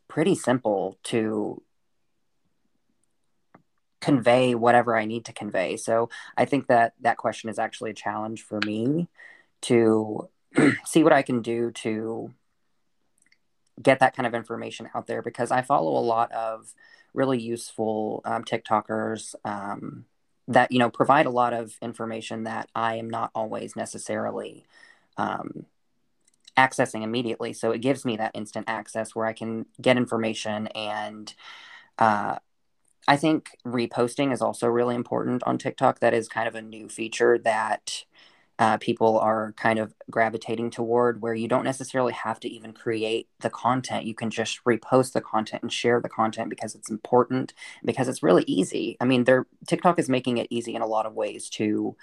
[0.08, 1.64] pretty simple to
[4.06, 5.78] convey whatever I need to convey.
[5.78, 9.08] So I think that that question is actually a challenge for me
[9.62, 10.30] to
[10.86, 12.32] see what I can do to
[13.82, 16.76] get that kind of information out there because I follow a lot of
[17.16, 20.06] really useful um, TikTokers um,
[20.48, 24.68] that you know provide a lot of information that I am not always necessarily
[25.18, 25.66] um,
[26.56, 27.54] accessing immediately.
[27.54, 30.68] So it gives me that instant access where I can get information.
[30.68, 31.34] And
[31.98, 32.38] uh,
[33.08, 36.00] I think reposting is also really important on TikTok.
[36.00, 38.04] That is kind of a new feature that
[38.58, 43.28] uh, people are kind of gravitating toward where you don't necessarily have to even create
[43.42, 44.06] the content.
[44.06, 47.54] You can just repost the content and share the content because it's important,
[47.84, 48.96] because it's really easy.
[49.02, 49.26] I mean,
[49.68, 51.96] TikTok is making it easy in a lot of ways to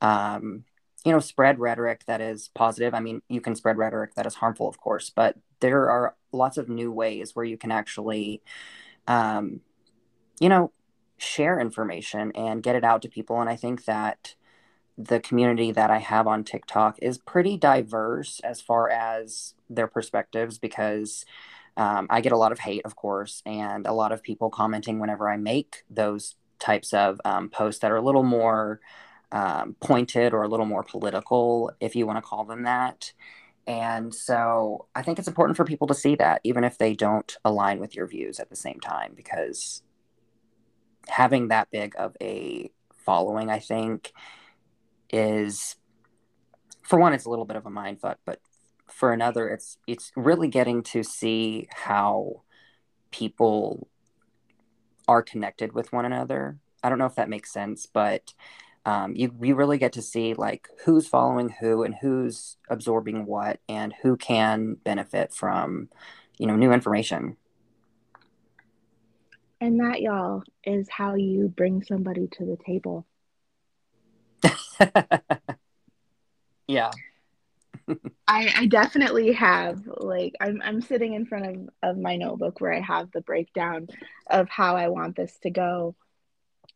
[0.00, 0.64] um,
[1.04, 4.34] you know spread rhetoric that is positive i mean you can spread rhetoric that is
[4.34, 8.42] harmful of course but there are lots of new ways where you can actually
[9.06, 9.60] um,
[10.40, 10.72] you know
[11.18, 14.34] share information and get it out to people and i think that
[14.98, 20.58] the community that i have on tiktok is pretty diverse as far as their perspectives
[20.58, 21.24] because
[21.76, 24.98] um, i get a lot of hate of course and a lot of people commenting
[24.98, 28.80] whenever i make those types of um, posts that are a little more
[29.32, 33.12] um, pointed or a little more political, if you want to call them that.
[33.66, 37.36] And so I think it's important for people to see that, even if they don't
[37.44, 39.82] align with your views at the same time, because
[41.08, 42.70] having that big of a
[43.04, 44.12] following, I think,
[45.10, 45.76] is
[46.82, 48.40] for one, it's a little bit of a mind fuck, but
[48.86, 52.42] for another, it's it's really getting to see how
[53.10, 53.88] people
[55.08, 56.58] are connected with one another.
[56.82, 58.34] I don't know if that makes sense, but
[58.86, 63.60] um, you you really get to see like who's following who and who's absorbing what
[63.68, 65.88] and who can benefit from
[66.38, 67.36] you know new information
[69.60, 73.06] and that y'all is how you bring somebody to the table.
[76.70, 76.92] Yeah.
[78.28, 82.72] I, I definitely have like I'm I'm sitting in front of, of my notebook where
[82.72, 83.88] I have the breakdown
[84.28, 85.96] of how I want this to go.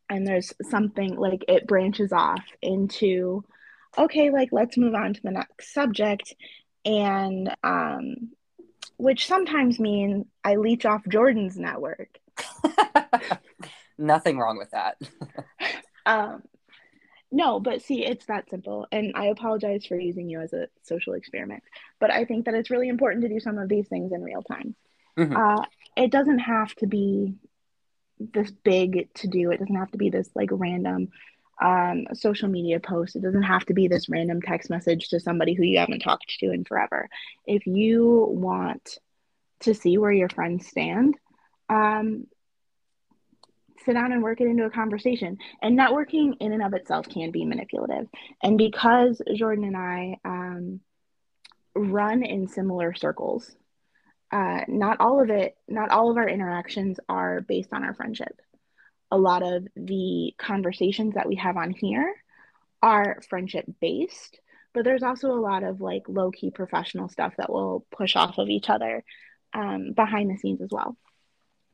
[0.09, 3.45] And there's something like it branches off into
[3.97, 6.35] okay like let's move on to the next subject.
[6.83, 8.31] And um
[8.97, 12.17] which sometimes mean i leech off jordan's network
[13.97, 14.97] nothing wrong with that
[16.05, 16.41] um
[17.31, 21.13] no but see it's that simple and i apologize for using you as a social
[21.13, 21.63] experiment
[21.99, 24.41] but i think that it's really important to do some of these things in real
[24.41, 24.75] time
[25.17, 25.35] mm-hmm.
[25.35, 25.63] uh,
[25.95, 27.35] it doesn't have to be
[28.19, 29.51] this big to do.
[29.51, 31.09] It doesn't have to be this like random
[31.61, 33.15] um, social media post.
[33.15, 36.37] It doesn't have to be this random text message to somebody who you haven't talked
[36.39, 37.09] to in forever.
[37.45, 38.97] If you want
[39.61, 41.15] to see where your friends stand,
[41.69, 42.27] um,
[43.85, 45.37] sit down and work it into a conversation.
[45.61, 48.07] And networking in and of itself can be manipulative.
[48.41, 50.79] And because Jordan and I um,
[51.75, 53.55] run in similar circles,
[54.31, 58.41] uh, not all of it, not all of our interactions are based on our friendship.
[59.11, 62.13] A lot of the conversations that we have on here
[62.81, 64.39] are friendship based,
[64.73, 68.37] but there's also a lot of like low key professional stuff that will push off
[68.39, 69.03] of each other
[69.53, 70.97] um, behind the scenes as well.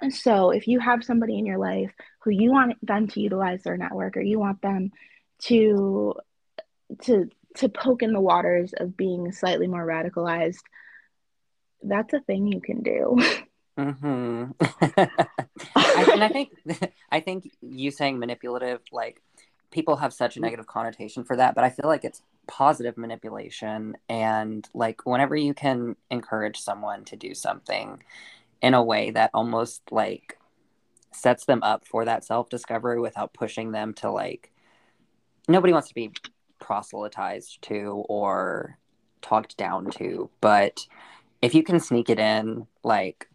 [0.02, 1.92] And so if you have somebody in your life
[2.24, 4.92] who you want them to utilize their network or you want them
[5.44, 6.16] to
[7.04, 10.62] to to poke in the waters of being slightly more radicalized,
[11.84, 13.18] that's a thing you can do.
[13.78, 14.52] Mm-hmm.
[15.76, 16.50] I, and I think
[17.12, 19.22] I think you saying manipulative, like
[19.72, 23.98] people have such a negative connotation for that, but I feel like it's positive manipulation.
[24.10, 28.04] And like whenever you can encourage someone to do something
[28.62, 30.38] in a way that almost like
[31.12, 34.52] sets them up for that self discovery without pushing them to like
[35.48, 36.12] nobody wants to be
[36.60, 38.78] proselytized to or
[39.22, 40.30] talked down to.
[40.40, 40.86] But
[41.42, 43.28] if you can sneak it in, like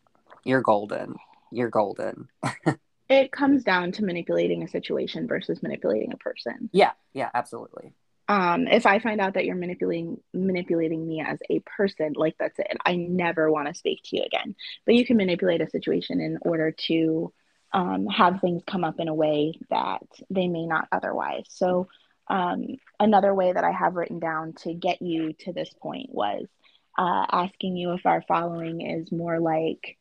[0.45, 1.17] you're golden.
[1.51, 2.29] You're golden.
[3.09, 6.71] it comes down to manipulating a situation versus manipulating a person.
[6.73, 7.93] Yeah, yeah, absolutely.
[8.29, 12.59] Um, if I find out that you're manipulating manipulating me as a person, like that's
[12.59, 12.77] it.
[12.85, 14.57] I never want to speak to you again.
[14.85, 17.33] But you can manipulate a situation in order to
[17.73, 21.45] um, have things come up in a way that they may not otherwise.
[21.51, 21.89] So
[22.29, 22.67] um,
[22.99, 26.47] another way that I have written down to get you to this point was
[26.99, 29.97] uh, asking you if our following is more like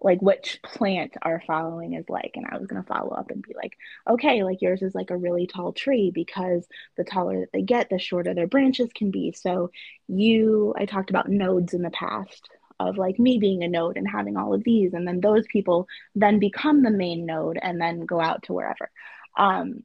[0.00, 2.32] like which plant our following is like.
[2.34, 3.76] And i was going to follow up and be like
[4.08, 7.90] okay like yours is like a really tall tree because the taller that they get
[7.90, 9.32] the shorter their branches can be.
[9.32, 9.70] So
[10.08, 12.48] you i talked about nodes in the past
[12.80, 14.94] of like me being a node and having all of these.
[14.94, 18.90] And then those people then become the main node and then go out to wherever.
[19.36, 19.82] Um,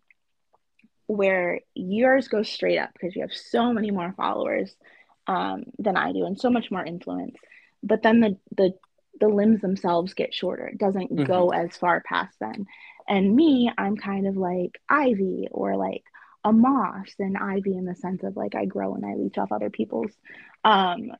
[1.07, 4.75] where yours goes straight up because you have so many more followers
[5.27, 7.35] um, than i do and so much more influence.
[7.81, 8.73] But then the the
[9.19, 10.67] the limbs themselves get shorter.
[10.67, 11.25] It doesn't mm-hmm.
[11.25, 12.65] go as far past them.
[13.07, 16.03] And me, I'm kind of like ivy or like
[16.43, 19.51] a moss and ivy in the sense of like I grow and I leech off
[19.51, 20.11] other people's
[20.63, 21.11] um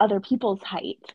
[0.00, 1.14] other people's height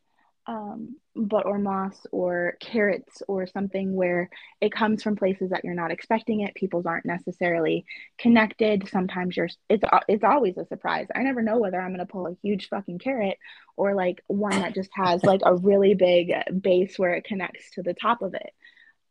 [0.50, 4.32] um, but or moss or carrots or something where
[4.62, 6.56] it comes from places that you're not expecting it.
[6.56, 7.86] People's aren't necessarily
[8.18, 8.90] connected.
[8.90, 11.06] Sometimes you're it's it's always a surprise.
[11.14, 13.38] I never know whether I'm gonna pull a huge fucking carrot
[13.78, 17.84] or like one that just has like a really big base where it connects to
[17.84, 18.52] the top of it.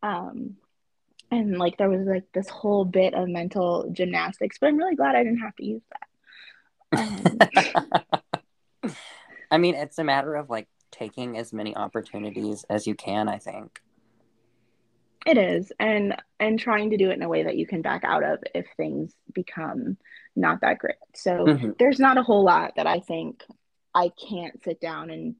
[0.02, 0.56] Um,
[1.30, 5.14] and like there was like this whole bit of mental gymnastics, but I'm really glad
[5.14, 5.82] I didn't have to use
[6.90, 7.00] that.
[8.82, 8.92] Um,
[9.52, 13.38] I mean, it's a matter of like taking as many opportunities as you can, I
[13.38, 13.80] think.
[15.26, 15.72] It is.
[15.78, 18.38] And and trying to do it in a way that you can back out of
[18.54, 19.98] if things become
[20.34, 20.96] not that great.
[21.14, 21.70] So mm-hmm.
[21.78, 23.44] there's not a whole lot that I think
[23.94, 25.34] I can't sit down and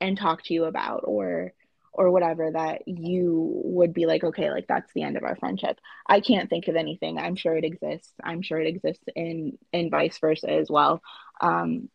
[0.00, 1.52] and talk to you about or
[1.92, 5.78] or whatever that you would be like okay like that's the end of our friendship
[6.06, 9.88] i can't think of anything i'm sure it exists i'm sure it exists in in
[9.88, 11.00] vice versa as well
[11.40, 11.88] um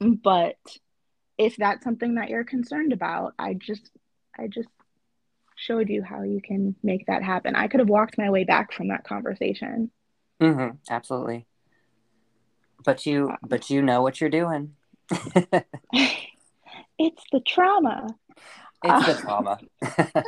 [0.00, 0.56] but
[1.38, 3.90] if that's something that you're concerned about, I just
[4.38, 4.68] I just
[5.56, 7.56] showed you how you can make that happen.
[7.56, 9.90] I could have walked my way back from that conversation.
[10.40, 11.46] Mm-hmm, absolutely.
[12.84, 14.74] But you but you know what you're doing.
[16.98, 18.08] it's the trauma.
[18.84, 19.58] It's the trauma.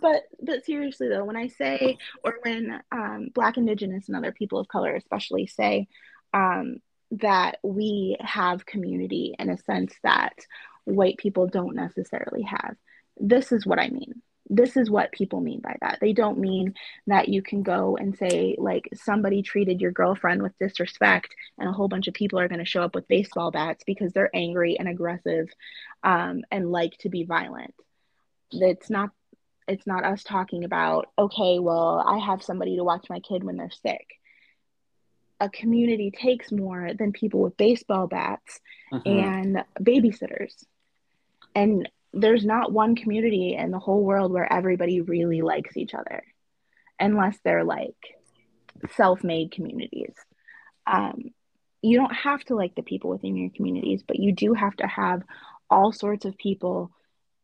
[0.00, 4.58] but but seriously though, when I say or when um, Black, Indigenous, and other people
[4.58, 5.88] of color especially say
[6.34, 6.78] um,
[7.20, 10.34] that we have community in a sense that
[10.84, 12.76] white people don't necessarily have.
[13.18, 14.22] This is what I mean.
[14.48, 15.98] This is what people mean by that.
[16.00, 16.74] They don't mean
[17.06, 21.72] that you can go and say, like, somebody treated your girlfriend with disrespect, and a
[21.72, 24.78] whole bunch of people are going to show up with baseball bats because they're angry
[24.78, 25.48] and aggressive
[26.02, 27.74] um, and like to be violent.
[28.50, 29.10] It's not
[29.68, 33.56] it's not us talking about okay well i have somebody to watch my kid when
[33.56, 34.06] they're sick
[35.42, 38.60] a community takes more than people with baseball bats
[38.92, 39.08] mm-hmm.
[39.08, 40.54] and babysitters.
[41.52, 46.22] And there's not one community in the whole world where everybody really likes each other,
[47.00, 47.96] unless they're like
[48.96, 50.14] self made communities.
[50.86, 51.32] Um,
[51.82, 54.86] you don't have to like the people within your communities, but you do have to
[54.86, 55.22] have
[55.68, 56.92] all sorts of people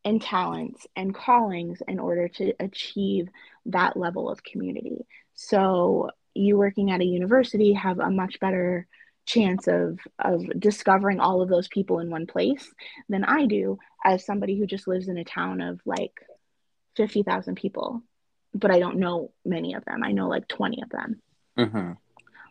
[0.05, 3.29] and talents and callings in order to achieve
[3.67, 5.05] that level of community.
[5.35, 8.87] So you working at a university have a much better
[9.27, 12.73] chance of of discovering all of those people in one place
[13.09, 16.13] than I do as somebody who just lives in a town of like
[16.97, 18.03] 50,000 people.
[18.55, 20.03] But I don't know many of them.
[20.03, 21.23] I know like 20 of them.
[21.59, 21.93] Mm-hmm.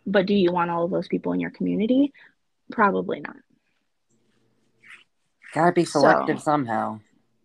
[0.05, 2.11] but do you want all of those people in your community?
[2.69, 3.37] Probably not.
[5.53, 6.99] Gotta be selective so, somehow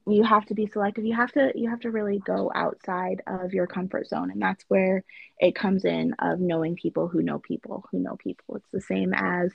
[0.06, 1.04] you have to be selective.
[1.04, 4.64] You have to you have to really go outside of your comfort zone and that's
[4.68, 5.04] where
[5.38, 8.56] it comes in of knowing people who know people who know people.
[8.56, 9.52] It's the same as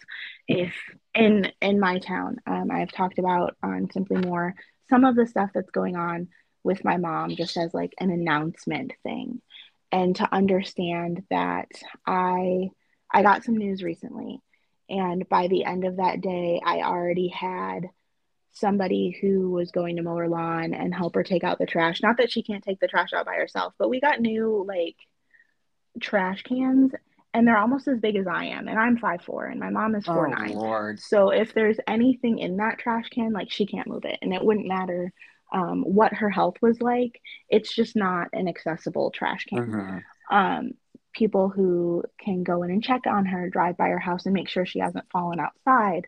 [0.48, 0.74] if
[1.14, 4.54] in in my town um, i've talked about on simply more
[4.90, 6.28] some of the stuff that's going on
[6.64, 9.42] with my mom just as like an announcement thing.
[9.92, 11.70] And to understand that
[12.06, 12.70] i
[13.12, 14.42] i got some news recently
[14.90, 17.90] and by the end of that day i already had
[18.60, 22.02] somebody who was going to mow her lawn and help her take out the trash.
[22.02, 24.96] Not that she can't take the trash out by herself, but we got new like
[26.02, 26.92] trash cans
[27.34, 28.68] and they're almost as big as I am.
[28.68, 30.54] And I'm five four and my mom is four Oh nine.
[30.54, 31.00] Lord.
[31.00, 34.18] So if there's anything in that trash can, like she can't move it.
[34.22, 35.12] And it wouldn't matter
[35.54, 37.22] um, what her health was like.
[37.50, 39.64] It's just not an accessible trash can.
[39.64, 39.98] hmm
[40.36, 40.72] Um,
[41.14, 44.50] people who can go in and check on her, drive by her house and make
[44.50, 46.06] sure she hasn't fallen outside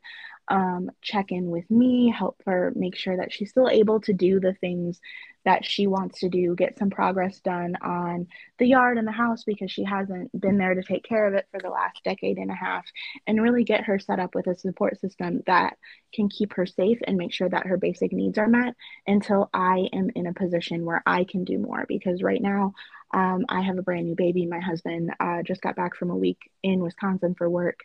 [0.49, 4.39] um, check in with me, help her make sure that she's still able to do
[4.39, 4.99] the things
[5.45, 8.27] that she wants to do, get some progress done on
[8.57, 11.47] the yard and the house because she hasn't been there to take care of it
[11.51, 12.85] for the last decade and a half,
[13.25, 15.77] and really get her set up with a support system that
[16.13, 18.75] can keep her safe and make sure that her basic needs are met
[19.07, 21.85] until I am in a position where I can do more.
[21.87, 22.73] Because right now,
[23.13, 24.45] um, I have a brand new baby.
[24.45, 27.79] My husband uh, just got back from a week in Wisconsin for work.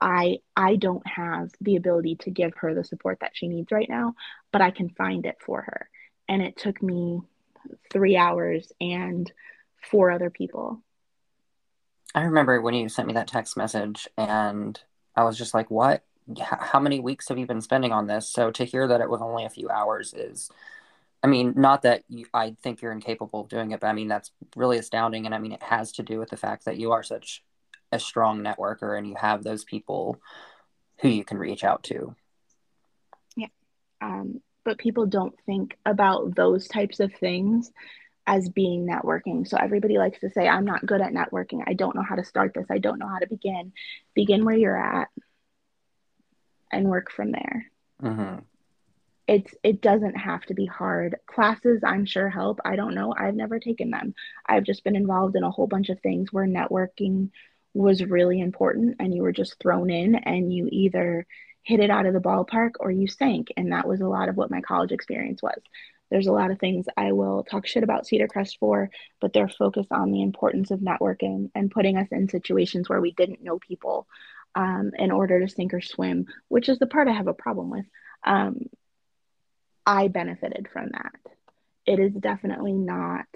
[0.00, 3.88] I I don't have the ability to give her the support that she needs right
[3.88, 4.14] now,
[4.52, 5.88] but I can find it for her.
[6.28, 7.20] And it took me
[7.90, 9.30] 3 hours and
[9.82, 10.82] four other people.
[12.14, 14.80] I remember when you sent me that text message, and
[15.14, 16.04] I was just like, "What?
[16.38, 19.20] How many weeks have you been spending on this?" So to hear that it was
[19.20, 20.50] only a few hours is,
[21.22, 24.08] I mean, not that you, I think you're incapable of doing it, but I mean
[24.08, 26.92] that's really astounding, and I mean it has to do with the fact that you
[26.92, 27.42] are such
[27.92, 30.20] a strong networker and you have those people
[31.00, 32.14] who you can reach out to.
[33.36, 33.46] Yeah.
[34.00, 37.70] Um, but people don't think about those types of things
[38.26, 39.48] as being networking.
[39.48, 41.62] So everybody likes to say, I'm not good at networking.
[41.66, 42.66] I don't know how to start this.
[42.70, 43.72] I don't know how to begin.
[44.14, 45.08] Begin where you're at
[46.70, 47.70] and work from there.
[48.00, 48.38] hmm
[49.28, 51.16] it's it doesn't have to be hard.
[51.26, 52.60] Classes, I'm sure help.
[52.64, 53.14] I don't know.
[53.16, 54.14] I've never taken them.
[54.46, 57.30] I've just been involved in a whole bunch of things where networking
[57.74, 61.26] was really important and you were just thrown in and you either
[61.62, 63.48] hit it out of the ballpark or you sank.
[63.56, 65.60] And that was a lot of what my college experience was.
[66.10, 68.90] There's a lot of things I will talk shit about Cedar Crest for,
[69.20, 73.12] but they're focused on the importance of networking and putting us in situations where we
[73.12, 74.06] didn't know people
[74.54, 77.70] um, in order to sink or swim, which is the part I have a problem
[77.70, 77.84] with.
[78.24, 78.66] Um,
[79.84, 81.14] I benefited from that.
[81.86, 83.26] It is definitely not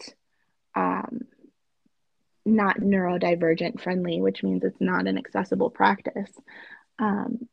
[2.52, 6.30] not neurodivergent friendly, which means it's not an accessible practice.
[6.98, 7.48] Um,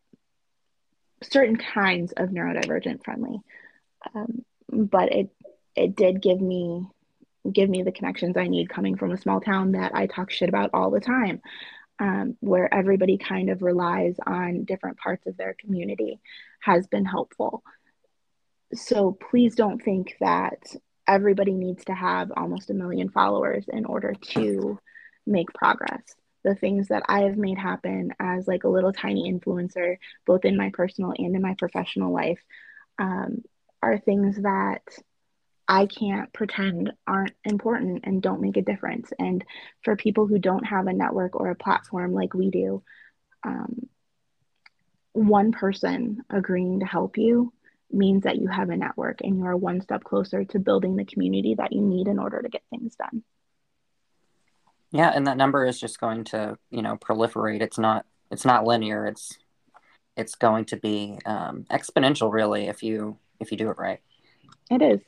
[1.24, 3.40] certain kinds of neurodivergent friendly,
[4.14, 5.30] um, but it
[5.76, 6.86] it did give me
[7.52, 10.50] give me the connections I need coming from a small town that I talk shit
[10.50, 11.42] about all the time,
[12.00, 16.20] um, where everybody kind of relies on different parts of their community,
[16.60, 17.64] has been helpful.
[18.74, 20.62] So please don't think that
[21.08, 24.78] everybody needs to have almost a million followers in order to
[25.30, 26.04] make progress.
[26.44, 30.58] The things that I have made happen as like a little tiny influencer, both in
[30.58, 32.40] my personal and in my professional life,
[32.98, 33.44] um,
[33.82, 34.82] are things that
[35.68, 39.12] I can't pretend aren't important and don't make a difference.
[39.20, 39.46] And
[39.84, 42.84] for people who don't have a network or a platform like we do,
[43.44, 43.88] um,
[45.14, 47.54] one person agreeing to help you
[47.92, 51.06] means that you have a network and you are one step closer to building the
[51.06, 53.24] community that you need in order to get things done.
[54.92, 57.62] Yeah, and that number is just going to, you know, proliferate.
[57.62, 59.06] It's not it's not linear.
[59.06, 59.38] It's
[60.16, 64.00] it's going to be um, exponential, really, if you if you do it right.
[64.70, 65.00] It is.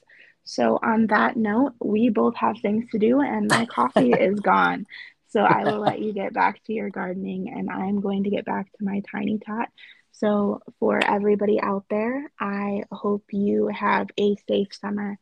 [0.43, 4.85] So, on that note, we both have things to do, and my coffee is gone.
[5.29, 8.45] So, I will let you get back to your gardening, and I'm going to get
[8.45, 9.69] back to my tiny tot.
[10.13, 15.19] So, for everybody out there, I hope you have a safe summer,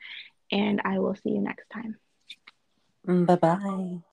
[0.51, 1.97] and I will see you next time.
[3.05, 3.99] Bye bye.